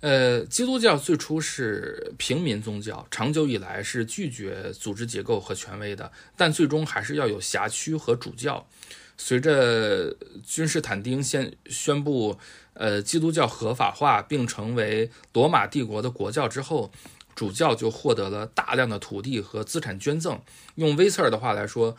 [0.00, 8.68] 呃，基督教最初是平民宗教，长久以来是拒绝组织结构和权威的，但最终还是要有辖区和主教。
[9.16, 10.14] 随着
[10.44, 12.38] 君士坦丁先宣布，
[12.74, 16.92] 呃，基督教合法化并成为罗马帝国的国教之后，
[17.34, 20.40] 主教就获得了大量的土地和资产捐赠。
[20.74, 21.96] 用威瑟尔的话来说，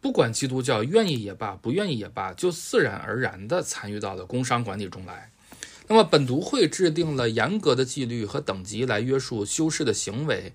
[0.00, 5.30] 不管基督教愿意也罢，不愿意也罢，就自然而然地参与到了工商管理中来。
[5.88, 10.52] 那么，本笃会制定了严格的纪律和等级来约束修士的行为，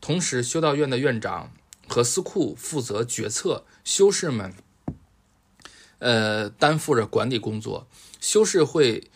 [0.00, 1.52] 同时，修道院的院长
[1.86, 4.52] 和司库负责决策，修士们，
[6.04, 7.86] 呃，担负着管理工作。
[8.20, 9.10] 修士会，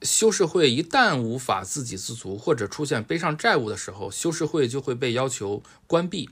[0.00, 6.30] 修士会一旦无法自给自足或者出现背上债务的时候，修士会就会被要求关闭。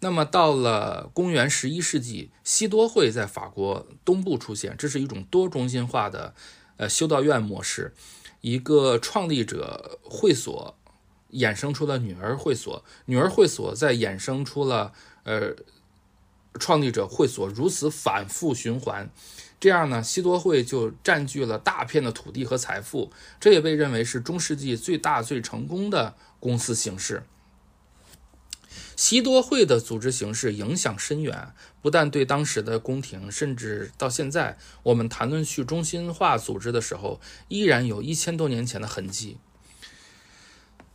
[0.00, 6.34] 那么，到了公元十一世纪，西多会在法国东部出现，这是一种多中心化的。
[6.78, 7.94] 呃，修道院模式，
[8.40, 10.74] 一个创立者会所
[11.34, 15.54] 衍生出了女儿会所，女儿会所再衍生出了呃
[16.58, 19.10] 创立者会所，如此反复循环，
[19.60, 27.22] 这样呢，西多会就占据了大片的土地和财富，这也被认为是中世纪最大最成功的公司形式。
[28.96, 39.38] 西多会的组织形式影响深远，不但对当时的宫廷，甚至到现在我们谈论去中心化组织的时候，依然有一千多年前的痕迹。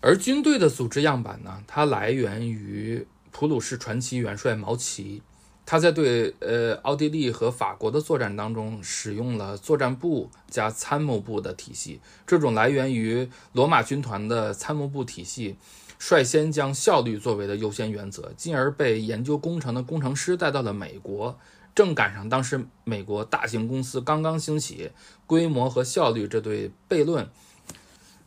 [0.02, 5.24] 而军队的组织样板呢，它来源于普鲁士传奇元帅毛奇，
[5.66, 15.56] 他在对呃奥地利和法国的作战当中使用了作战部加参谋部的体系，这种来源于罗马军团的参谋部体系。
[15.98, 21.40] 率先将效率作为的优先原则，进而被研究工程的工程师带到了美国。
[21.74, 24.92] 正赶上当时美国大型公司刚刚兴起，
[25.26, 27.30] 规模和效率这对悖论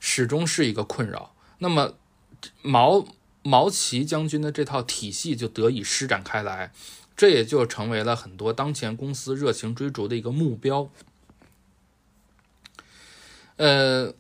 [0.01, 1.35] 始终是一个困扰。
[1.59, 1.93] 那么
[2.63, 3.07] 毛
[3.43, 6.73] 毛奇将军的这套体系就得以施展开来，
[7.19, 10.91] 这也就成为了很多当前公司热情追逐的一个目标。
[13.57, 14.15] 呃。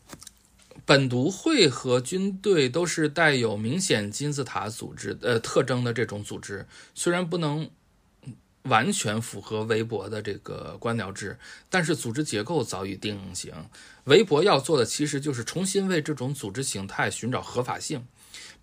[0.86, 7.68] 本独会和军队都是带有明显金字塔组织呃特征的这种组织，虽然不能
[8.62, 11.38] 完全符合韦伯的这个官僚制，
[11.68, 13.52] 但是组织结构早已定型。
[14.04, 18.06] 韦伯要做的其实就是重新为这种组织形态寻找合法性。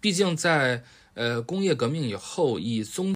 [0.02, 0.84] 毕竟在
[1.14, 3.15] 呃工业革命以后，以宗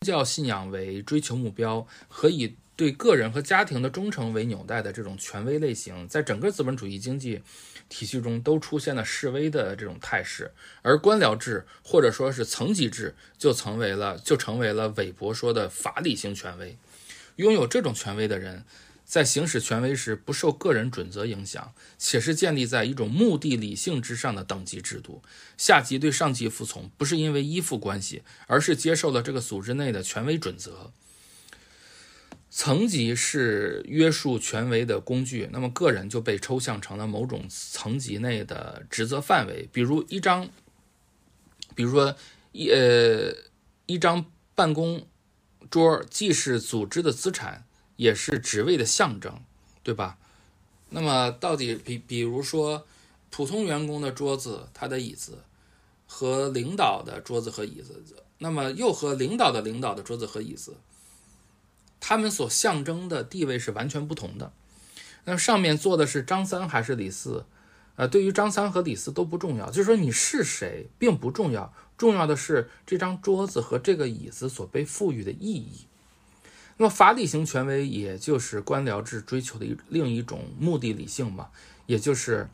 [0.00, 7.40] 教信仰为追求目标和以对个人和家庭的忠诚为纽带的这种权威类型，在整个资本主义经济
[7.88, 16.76] 体系中都出现了示威的这种态势，而官僚制或者说是层级制就成为了就成为了韦伯说的法理性权威。
[17.36, 18.62] 拥有这种权威的人，
[19.06, 25.22] 在行使权威时不受个人准则影响，且是建立在一种目的理性之上的等级制度。
[25.56, 30.92] 下级对上级服从，不是因为依附关系，而是接受了这个组织内的权威准则。
[32.50, 39.68] 层级是约束权威的工具，那么个人就被抽象成了某种层级内的职责范围。
[39.72, 40.48] 比如一张，
[41.74, 42.16] 比如说
[42.52, 43.32] 一呃
[43.84, 45.06] 一张办公
[45.70, 47.65] 桌，既是组织的资产，
[47.96, 49.40] 也是职位的象征，
[49.82, 50.18] 对吧？
[50.90, 52.86] 那么到底比比如说
[53.30, 55.38] 普通员工的桌子，他的椅子
[56.06, 58.02] 和领导的桌子和椅子，
[58.38, 60.76] 那么又和领导的领导的桌子和椅子。
[61.98, 64.52] 他们所象征的地位是完全不同的。
[65.24, 67.44] 那上面坐的是张三还是李四？
[67.96, 75.86] 呃，对于张三和李四都不重要，就是说你是谁并不重要，重要的是这张桌子和这个椅子所被赋予的意义。
[76.78, 81.48] 那么法理型权威，也就是官僚制追求的一另一种目的理性嘛，
[81.86, 82.48] 也就是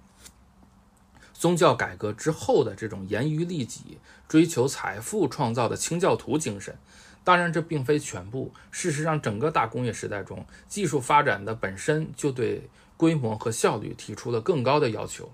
[1.32, 3.98] 宗教改革之后的这种严于律己、
[4.28, 6.78] 追求财富创造的清教徒精神。
[7.24, 8.52] 当然，这并非全部。
[8.70, 15.32] 事实上，整个大工业时代中，技术发展的本身就对规模和效率提出了更高的要求。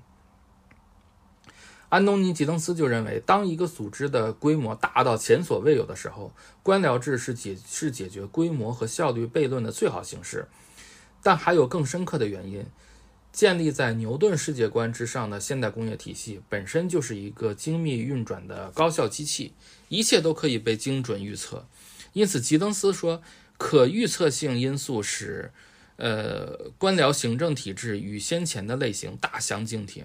[1.88, 6.32] 安东尼·吉登斯就认为，当一个组织的规模大到前所未有的时候，
[6.62, 10.46] 官僚制是解是解决规模和效率悖论的最好形式。
[11.22, 12.64] 但还有更深刻的原因：
[13.32, 19.54] 建立在牛顿世界观之上的现代工业体系本身就是一个精密运转的高效机器，
[19.88, 21.66] 一切都可以被精准预测。
[22.12, 23.22] 因此，吉登斯说，
[23.56, 25.50] 可预测性因素使，
[25.96, 30.04] 呃，官僚行政体制与先前的类型大相径庭。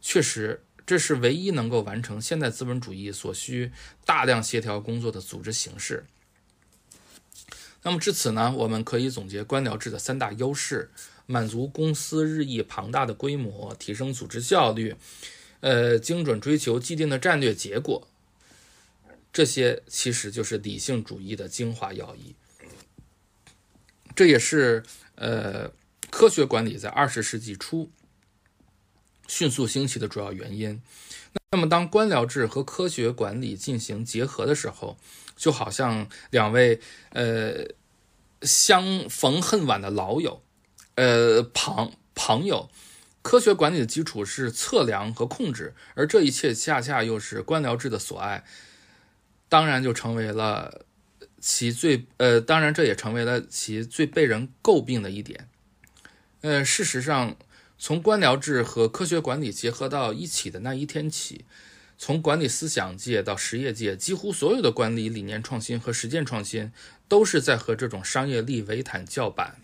[0.00, 3.70] 确实，这是唯一能够完成现代资本主义所需
[4.06, 6.06] 大量协调工作的组织形式。
[7.82, 10.90] 那么至此呢，我们可以总结官僚制的三大优势：
[11.26, 14.96] 满足公司日益庞大的规模，提升组织效率，
[15.60, 18.08] 呃，精准追求既定的战略结果。
[19.30, 22.34] 这些其实就是理性主义的精华要义。
[24.16, 24.82] 这也是
[25.16, 25.70] 呃
[26.08, 27.90] 科学管理在二十世纪初
[29.28, 30.82] 迅速兴起的主要原因。
[31.52, 34.98] 那么，当官僚制和科学管理进行结合的时候，
[35.36, 37.68] 就好像两位呃
[38.42, 40.42] 相逢恨晚的老友，
[40.96, 42.68] 呃朋朋友。
[43.20, 48.42] 科学管理的基础是测量和控制，而这一切恰恰又是官僚制的所爱，
[49.50, 50.86] 当然就成为了
[51.38, 55.46] 其最呃，当然这也成为了其最被人诟病的一点。
[56.40, 57.36] 呃，事实上，
[57.78, 61.44] 从官僚制和科学管理结合到一起的那一天起。
[62.00, 66.70] 从管理思想界到实业界，几乎所有的管理理念创新和实践创新，
[67.08, 69.56] 都是在和这种商业利维坦叫板。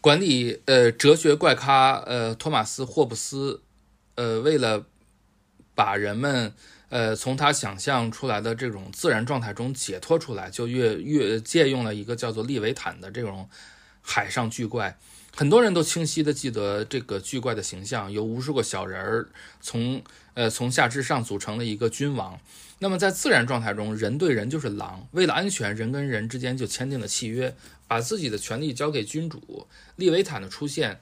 [0.00, 3.62] 管理呃哲学怪咖呃托马斯霍布斯，
[4.16, 4.84] 呃为了
[5.76, 6.52] 把人们
[6.88, 13.48] 呃从他想象出来的这种自然状态中解脱出来，就越越借用了一个叫做利维坦的这种
[14.00, 14.98] 海上巨怪。
[15.40, 19.26] 很多人都清晰地记得这个巨怪的形象，由无数个小人儿
[19.62, 20.02] 从
[20.34, 22.38] 呃从下至上组成了一个君王。
[22.78, 25.08] 那么在自然状态中，人对人就是狼。
[25.12, 27.56] 为了安全，人跟人之间就签订了契约，
[27.88, 29.66] 把自己的权利交给君主。
[29.96, 31.00] 利维坦的出现，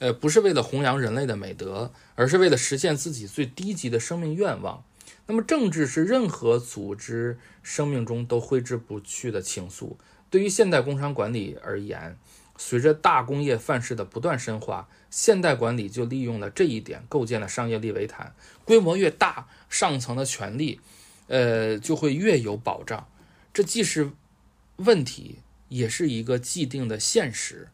[0.00, 4.82] 呃，不是为了弘扬人类的美德，而是为了实现自己最低级的生命愿望。
[5.28, 9.94] 那么政治是任何组织生命中都挥之不去的情愫。
[10.28, 12.18] 对于现代工商管理而言。
[12.58, 18.34] 随着大工业范式的不断深化，现代管理就利用了这一点，构建了商业利维坦。
[18.64, 20.80] 规模越大，上层的权力，
[21.28, 23.06] 呃，就会越有保障。
[23.52, 24.10] 这既是
[24.76, 27.68] 问题，也是一个既定的现实。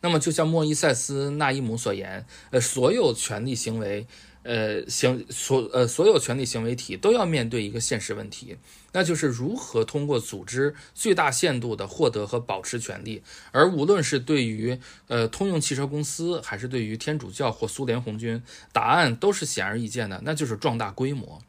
[0.00, 4.06] 那么，就像莫伊塞斯·纳伊姆所言，呃，所有权力行为。
[4.48, 8.56] 呃，行所呃，所有权力行为体都要面对一个现实问题，
[8.92, 13.22] 那就是如何通过组织最大限度的获得和保持权利。
[13.52, 18.42] 而无论是对于呃通用汽车公司，还是对于天主教或苏联红军，
[18.72, 21.42] 答案都是显而易见的，那就是壮大规模。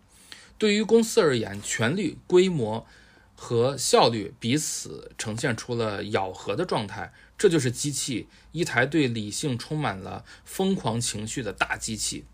[0.57, 2.85] 对于公司而言，权力、规模
[3.33, 12.25] 和效率彼此呈现出了咬合的状态，这就是机器，一台对理性充满了疯狂情绪的大机器。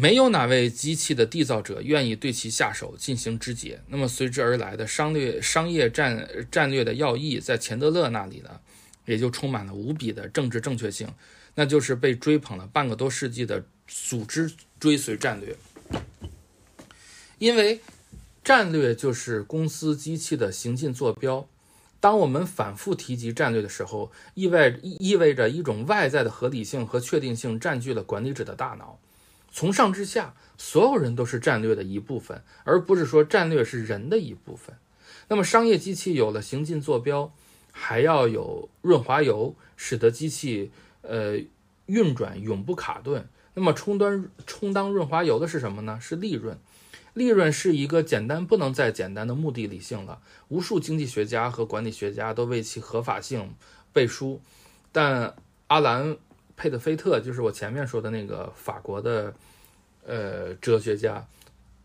[0.00, 8.60] 没有哪位机器的缔造者愿意对其下手进行肢解，那么随之而来的商略、商业战战略的要义，在钱德勒那里呢，
[9.06, 11.08] 也就充满了无比的政治正确性，
[11.56, 15.56] 那就是被追捧了半个多世纪的组织追随战略。
[17.38, 17.80] 因为
[18.44, 21.48] 战略就是公司机器的行进坐标。
[21.98, 29.00] 当我们反复提及战略的时候，意味意味着一种外在的合理性和确定性占据了管理者的大脑。
[29.50, 34.76] 从上至下，所有人都是战略的一部分，而不是说战略是人的一部分。
[35.28, 37.32] 那么，商业机器有了行进坐标，
[37.72, 40.70] 还要有润滑油，使得机器
[41.02, 41.38] 呃
[41.86, 43.28] 运转永不卡顿。
[43.54, 45.98] 那么，充当充当润滑油的是什么呢？
[46.00, 46.58] 是利润。
[47.14, 50.20] 利润是一个简单不能再简单的目的理性了。
[50.48, 53.54] 无数经济学家和管理学家都为其合法性
[53.92, 54.40] 背书，
[54.92, 55.34] 但
[55.66, 56.16] 阿兰。
[56.58, 59.32] 佩德菲特就是我前面说的那个法国的，
[60.04, 61.24] 呃，哲学家，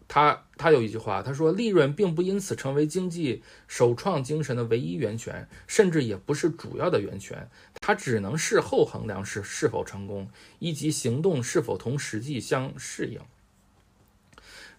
[0.08, 7.48] 他他有一句话，他说：“利润并不因此成为经济首创精神的唯一源泉，甚至也不是主要的源泉，
[7.82, 13.20] 它只能事后衡量是是否成功，以及行动是否同实际相适应。”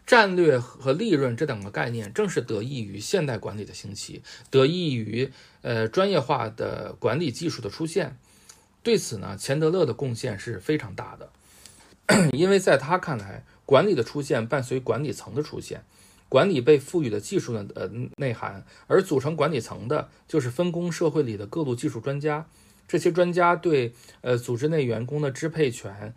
[0.05, 5.32] 战略和利润这两个概念，正是得益于现代管理的兴起，得益于
[5.62, 8.18] 呃专业化的管理技术的出现。
[8.85, 11.30] 对此呢，钱德勒的贡献是非常大的，
[12.37, 15.82] 因为在他看来，管理的出现伴随管理层的出现，
[16.28, 22.47] 管理被赋予的技术的呃内涵，而组成管理层的就是分工社会里的各路技术专家，
[22.87, 26.14] 这些专家对呃组织内员工的支配权，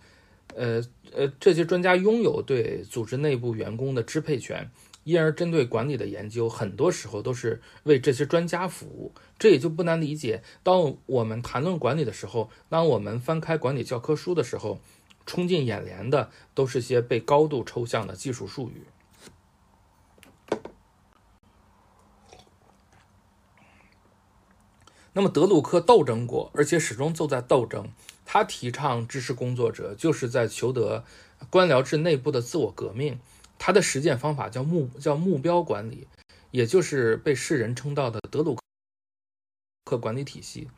[0.53, 0.83] 呃
[1.15, 4.69] 呃，这些专家拥有对组织内部员工的支配权。
[5.07, 9.13] 因而，针对管理的研究，很多时候都是为这些专家服务。
[9.39, 14.81] 这也就不难理解，当我们谈论管理的时候，当我们翻开管理教科书的时候，
[15.25, 18.83] 冲进眼帘的都是些被高度抽象的技术术语。
[25.13, 27.87] 那么，德鲁克斗争过，而且始终就在斗争。
[28.25, 31.05] 他提倡知识工作者就是在求得
[31.49, 33.17] 官僚制内部的自我革命。
[33.59, 36.07] 他的实践方法叫目叫目标管理，
[36.51, 38.57] 也就是被世人称道的德鲁
[39.85, 40.69] 克管理体系。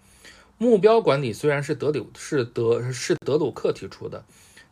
[0.57, 4.25] 目标管理虽然是德鲁是德是德鲁克提出的，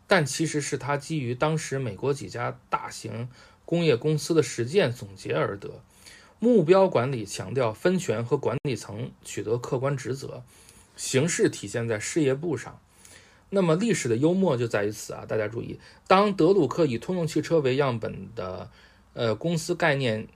[0.05, 3.29] 但其实是他基于当时美国几家大型
[3.63, 5.81] 工业公司的实践总结而得。
[6.39, 10.43] 目标管理强调分权和管理层取得客观职责，
[10.95, 12.79] 形式体现在事业部上。
[13.49, 15.25] 那么历史的幽默就在于此啊！
[15.25, 18.69] 大家注意，当德鲁克以通用汽车为样本的
[19.13, 20.27] 呃公司概念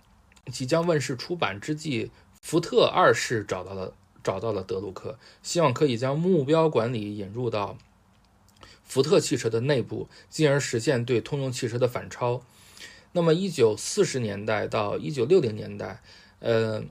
[0.51, 2.09] 即将问世出版之际，
[2.41, 3.93] 福特二世找到了
[4.23, 7.77] 找到了德鲁克，希望可以将目标管理引入到
[8.85, 12.41] 福特汽车的内部，进而实现对通用汽车的反超。
[13.11, 16.01] 那么，一九四十年代到一九六零年代，
[16.39, 16.81] 呃，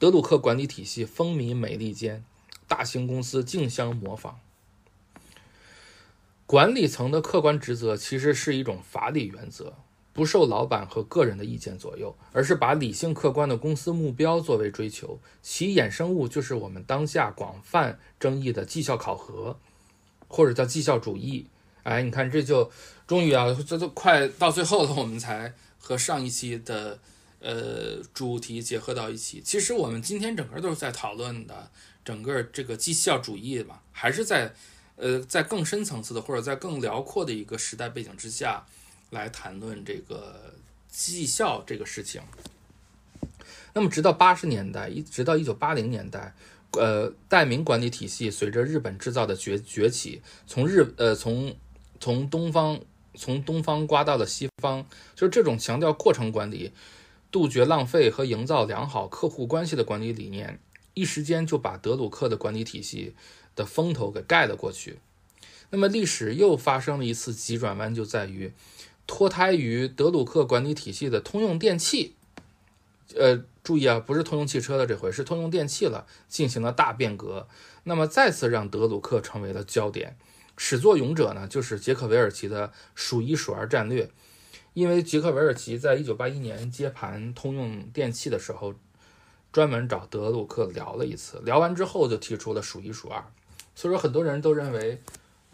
[0.00, 2.24] 德鲁克管理体系风靡美利坚，
[2.66, 4.40] 大型公司竞相模仿。
[6.50, 9.72] 管理层的客观职责其实是一种法理原则，
[10.12, 15.20] 不受老板和个人的意见左右，而是把理性客观的公司目标作为追求。
[15.40, 19.60] 其衍生物就是我们当下广泛争议的绩效考核，
[20.26, 21.46] 或者叫绩效主义。
[21.84, 22.68] 哎，你看，这就
[23.06, 26.98] 终于啊，这都快到最后了，我们才和上一期的
[27.38, 29.40] 呃主题结合到一起。
[29.40, 31.70] 其实我们今天整个都是在讨论的
[32.04, 34.52] 整个这个绩效主义嘛，还是在
[35.00, 38.64] 呃在更深层次的或者在更辽阔的一个时代背景之下
[39.10, 40.54] 来谈论这个
[40.90, 42.20] 绩效这个事情。
[43.72, 46.34] 那么，直到八十年代，一直到一九八零年代，
[46.72, 51.54] 呃，代名管理体系随着日本制造的崛崛起，从日呃从
[52.00, 52.80] 从东方
[53.14, 54.84] 从东方刮到了西方，
[55.14, 56.72] 就是这种强调过程管理、
[57.30, 60.58] 杜绝浪费和营造良好客户关系的管理理念，
[60.94, 63.14] 一时间就把德鲁克的管理体系
[63.60, 64.98] 的风头给盖了过去。
[65.68, 68.52] 那么历史又发生了一次急转弯，就在于
[69.06, 72.14] 脱胎于德鲁克管理体系的通用电气，
[73.14, 77.46] 呃，注意啊，不是通用汽车的这回是通用电气了，进行了大变革。
[77.84, 80.16] 那么再次让德鲁克成为了焦点。
[80.56, 84.10] 始作俑者呢，就是杰克韦尔奇的数一数二战略。
[84.74, 88.74] 因为杰克韦尔奇在一九八一年接盘通用电器的时候，
[89.52, 93.24] 专门找德鲁克聊了一次，聊完之后就提出了数一数二。
[93.80, 95.00] 所以说，很多人都认为，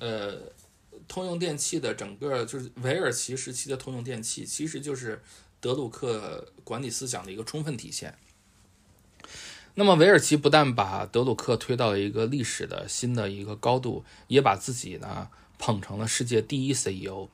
[0.01, 0.37] 呃，
[1.07, 5.23] 通用电气的整个就是韦尔奇时期的通用电气，其实就是
[5.61, 8.19] 德鲁克管理思想的一个充分体现。
[9.75, 17.29] 那么，韦尔奇不但把德鲁克推到了一个历史的新的一个高度，也把自己呢捧成了世界第一 CEO。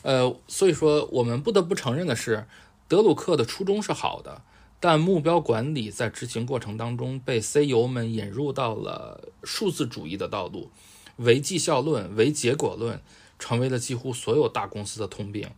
[0.00, 2.46] 呃，所以说，我们不得不承认的是，
[2.88, 4.40] 德鲁克的初衷是好的，
[4.82, 10.72] 但目标管理在执行过程当中被 CEO 们引入到了数字主义的道路，
[11.18, 13.00] 唯绩效论、唯结果论
[13.38, 15.48] 成为了几乎所有大公司的通病。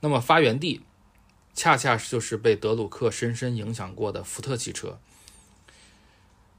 [0.00, 0.80] 那么，发源地
[1.54, 4.98] 恰恰就是被德鲁克深深影响过的福特汽车。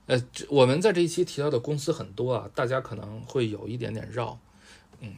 [0.06, 4.40] 呃，我们在这一期提到的公司很多啊，大家可能会有一点点绕，
[5.02, 5.14] 嗯，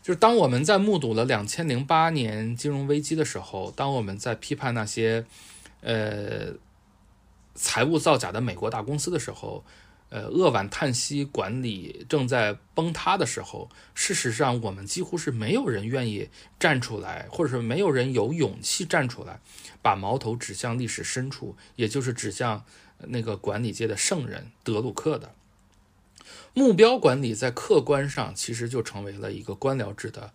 [0.00, 5.26] 就是当我们在目睹了两千零八年金融危机的时候，当我们在批判那些
[5.86, 6.52] 呃
[7.54, 9.64] 财务造假的美国大公司的时候，
[10.10, 16.28] 呃扼腕叹息管理正在崩塌的时候，事实上我们几乎是没有人愿意
[16.58, 19.40] 站出来，或者说没有人有勇气站出来，
[19.80, 22.64] 把矛头指向历史深处，也就是指向。
[23.08, 25.34] 那个管理界的圣人德鲁克的
[26.54, 30.32] 目标管理，在客观上其实就成为了一个官僚制的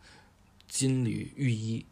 [0.67, 1.87] 金缕玉衣。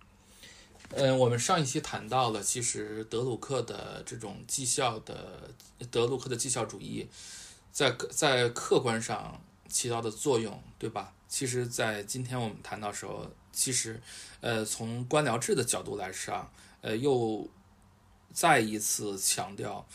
[0.92, 5.52] 嗯，我们上一期谈到了，其实德鲁克的这种绩效的
[5.92, 7.08] 德鲁克的绩效主义，
[7.72, 11.14] 在在客观上起到的作用，对吧？
[11.28, 14.02] 其实，在今天我们谈到时候，其实，
[14.42, 17.48] 呃，从官僚制的角度来上，呃，又
[18.34, 19.86] 再一次强调。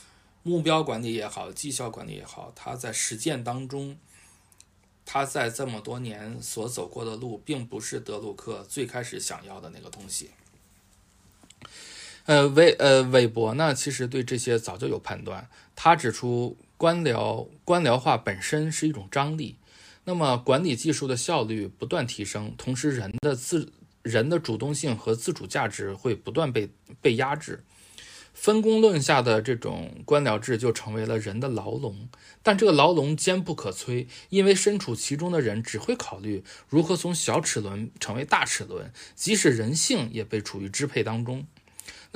[0.45, 3.99] 目标管理也好，绩效管理也好，它在实践当中，
[5.05, 10.30] 他在这么多年所走过的路，并不是德鲁克最开始想要的那个东西。
[12.27, 15.47] 呃，韦呃韦伯呢，其实对这些早就有判断。
[15.77, 19.57] 他指出，官僚官僚化本身是一种张力，
[20.05, 23.72] 那么管理技术的效率不断提升，同时人的自
[24.03, 26.70] 人的主动性和自主价值会不断被
[27.03, 27.62] 被压制。
[28.33, 32.09] 分工论下的这种官僚制就成为了人的牢笼，
[32.43, 41.47] 但这个牢笼坚不可摧，因为身处其中的人只会考虑如何从小齿轮成为大齿轮，即使人性也被处于支配当中。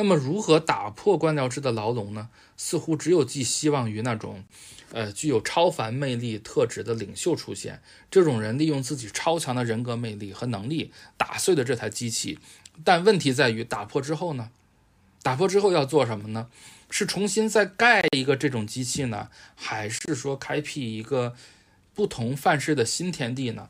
[0.00, 2.28] 那么，如何打破官僚制的牢笼呢？
[2.56, 4.44] 似乎只有寄希望于那种，
[4.92, 7.82] 呃，具有超凡魅力特质的领袖出现。
[8.08, 12.38] 这种人利用自己超强的人格魅力和能力打碎了这台机器，
[12.84, 14.50] 但问题在于打破之后呢？
[15.24, 16.46] 打破之后要做什么呢？
[16.88, 21.34] 是重新再盖一个这种机器呢，还是说开辟一个
[21.92, 23.68] 不同范式的新天地呢？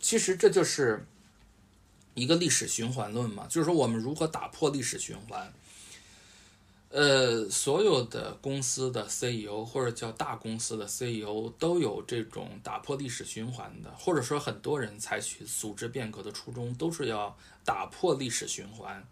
[0.00, 1.06] 其实这就是
[2.14, 5.52] 一个历史循环论嘛，就是说我们如何打破历史循环。
[6.90, 17.34] 呃，所有的公司的 CEO 或者叫大公司的 CEO 都有这种打破历史循环的，或者说很多人采取组织变革的初衷都是要
[17.64, 19.02] 打破历史循环。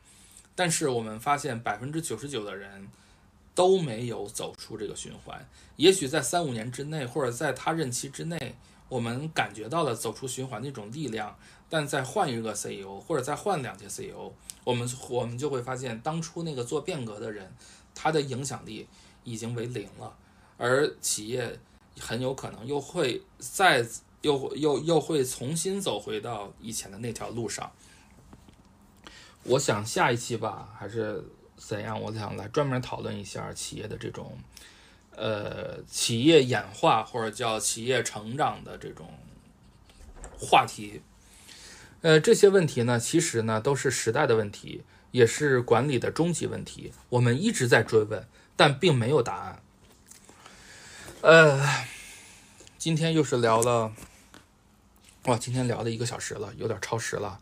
[0.55, 2.87] 但是我们发现百分之九十九的人
[3.55, 5.49] 都没有走出这个循环。
[5.77, 8.57] 也许在三五年之内，或者在他任期之内，
[8.91, 11.35] 我们感觉到了走出循环的一种力量，
[11.71, 14.31] 但再换一个 CEO 或者再换两届 CEO。
[14.65, 17.51] 我们我们就会发现，当初那个做变革的人，
[17.95, 18.87] 他的影响力
[19.25, 20.15] 已经为零了，
[20.59, 21.59] 而企业
[21.99, 23.87] 很有可能又会再
[24.21, 27.73] 又又又会重新走回到以前的那条路上。
[29.45, 31.25] 我想下一期吧，还是
[31.57, 31.99] 怎样？
[31.99, 34.37] 我想来专门讨论一下企业的这种，
[35.17, 39.09] 呃，企业演化或者叫企业成长的这种
[40.39, 41.01] 话题。
[42.03, 46.93] 呃，这些问题呢，其实呢都是时代的问题，也是管理的终极问题。
[47.11, 48.27] 我们一直在追问，
[48.57, 49.63] 但并没有答案。
[51.21, 51.63] 呃，
[52.79, 53.93] 今天又是聊了，
[55.27, 57.39] 哇，今天聊了一个小时了，有点超时了。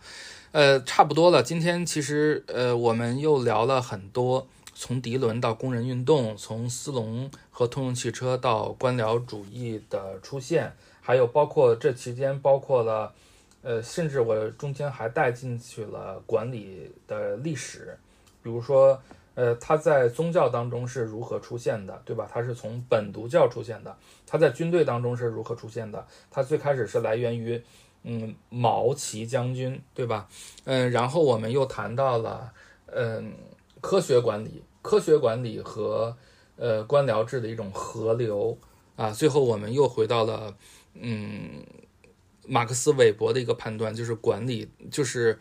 [0.51, 1.41] 呃，差不多了。
[1.41, 13.15] 今天其实呃，我们又聊了很多，从涤纶到工人运动，从斯隆和通用汽车到官僚主义的出现，还有包括这期间包括了。
[13.61, 17.99] 呃，甚至我中间还带进去了管理的历史，
[18.41, 19.01] 比如说，
[19.35, 22.29] 呃，它在宗教当中是如何出现的，对吧？
[22.33, 23.95] 它是从本笃教出现的。
[24.27, 26.07] 它在军队当中是如何出现的？
[26.31, 27.61] 它最开始是来源于，
[28.05, 30.29] 嗯，毛奇将军，对吧？
[30.65, 32.53] 嗯，然后我们又谈到了，
[32.87, 33.35] 嗯，
[33.81, 36.17] 科学管理，科学管理和
[36.57, 38.57] 呃官僚制的一种合流
[38.95, 39.11] 啊。
[39.11, 40.55] 最后我们又回到了，
[40.95, 41.65] 嗯。
[42.49, 45.39] 马克思韦伯的一个判断就是管理就是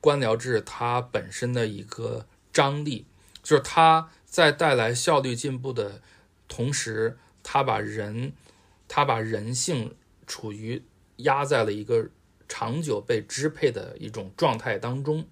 [0.00, 3.06] 官僚制它本身的一个张力，
[3.42, 6.00] 就是它在带来效率进步的
[6.48, 8.32] 同时，它把人
[8.88, 9.94] 它把人性
[10.26, 10.82] 处于
[11.18, 12.08] 压在了一个
[12.48, 15.26] 长久被支配的一种状态当中。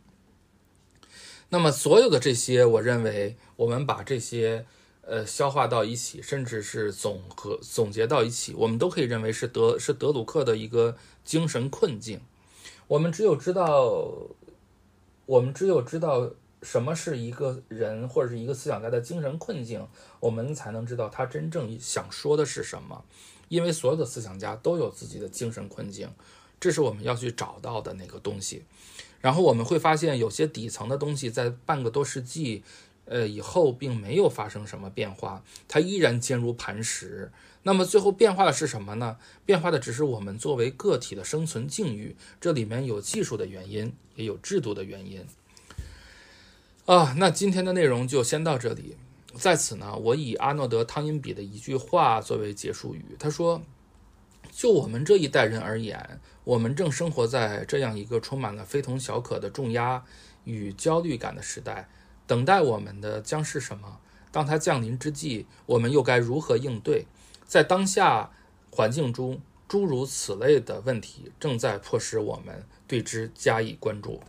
[1.49, 4.67] 那么所有的这些，我认为我们把这些。
[5.07, 12.21] 呃，消化到一起，甚至是总和总结到一起，我们都可以认为是德是德鲁克的一个精神困境。
[12.87, 13.91] 我们只有知道，
[15.27, 16.31] 我们只有知道
[16.63, 19.87] 什么是一个人或者是一个思想家的精神困境，
[20.21, 23.05] 我们才能知道他真正想说的是什么。
[23.49, 26.09] 因为所有的思想家都有自己的精神困境，
[26.61, 28.65] 这是我们要去找到的那个东西。
[29.21, 32.63] 然后我们会发现，有些底层的东西在半个多世纪。
[33.07, 37.31] 呃，以后并没有发生什么变化，它依然坚如磐石。
[37.63, 39.17] 那么最后变化的是什么呢？
[39.47, 45.27] 变化的只是我们作为个体的生存境遇，这里面有技术的原因，也有制度的原因。
[46.87, 48.97] 啊，那今天的内容就先到这里。
[49.35, 53.17] 在此呢，我以阿诺德·汤因比的一句话作为结束语。
[53.19, 53.63] 他说
[54.53, 60.05] ：“就我们这一代人而言，我们正生活在这样一个充满了非同小可的重压
[60.45, 61.89] 与焦虑感的时代。”
[62.27, 63.99] 等待我们的将是什么？
[64.33, 67.07] 当它降临之际，我们又该如何应对？
[67.47, 68.31] 在当下
[68.71, 74.21] 环境中，诸如此类的问题正在迫使我们对之加以关注。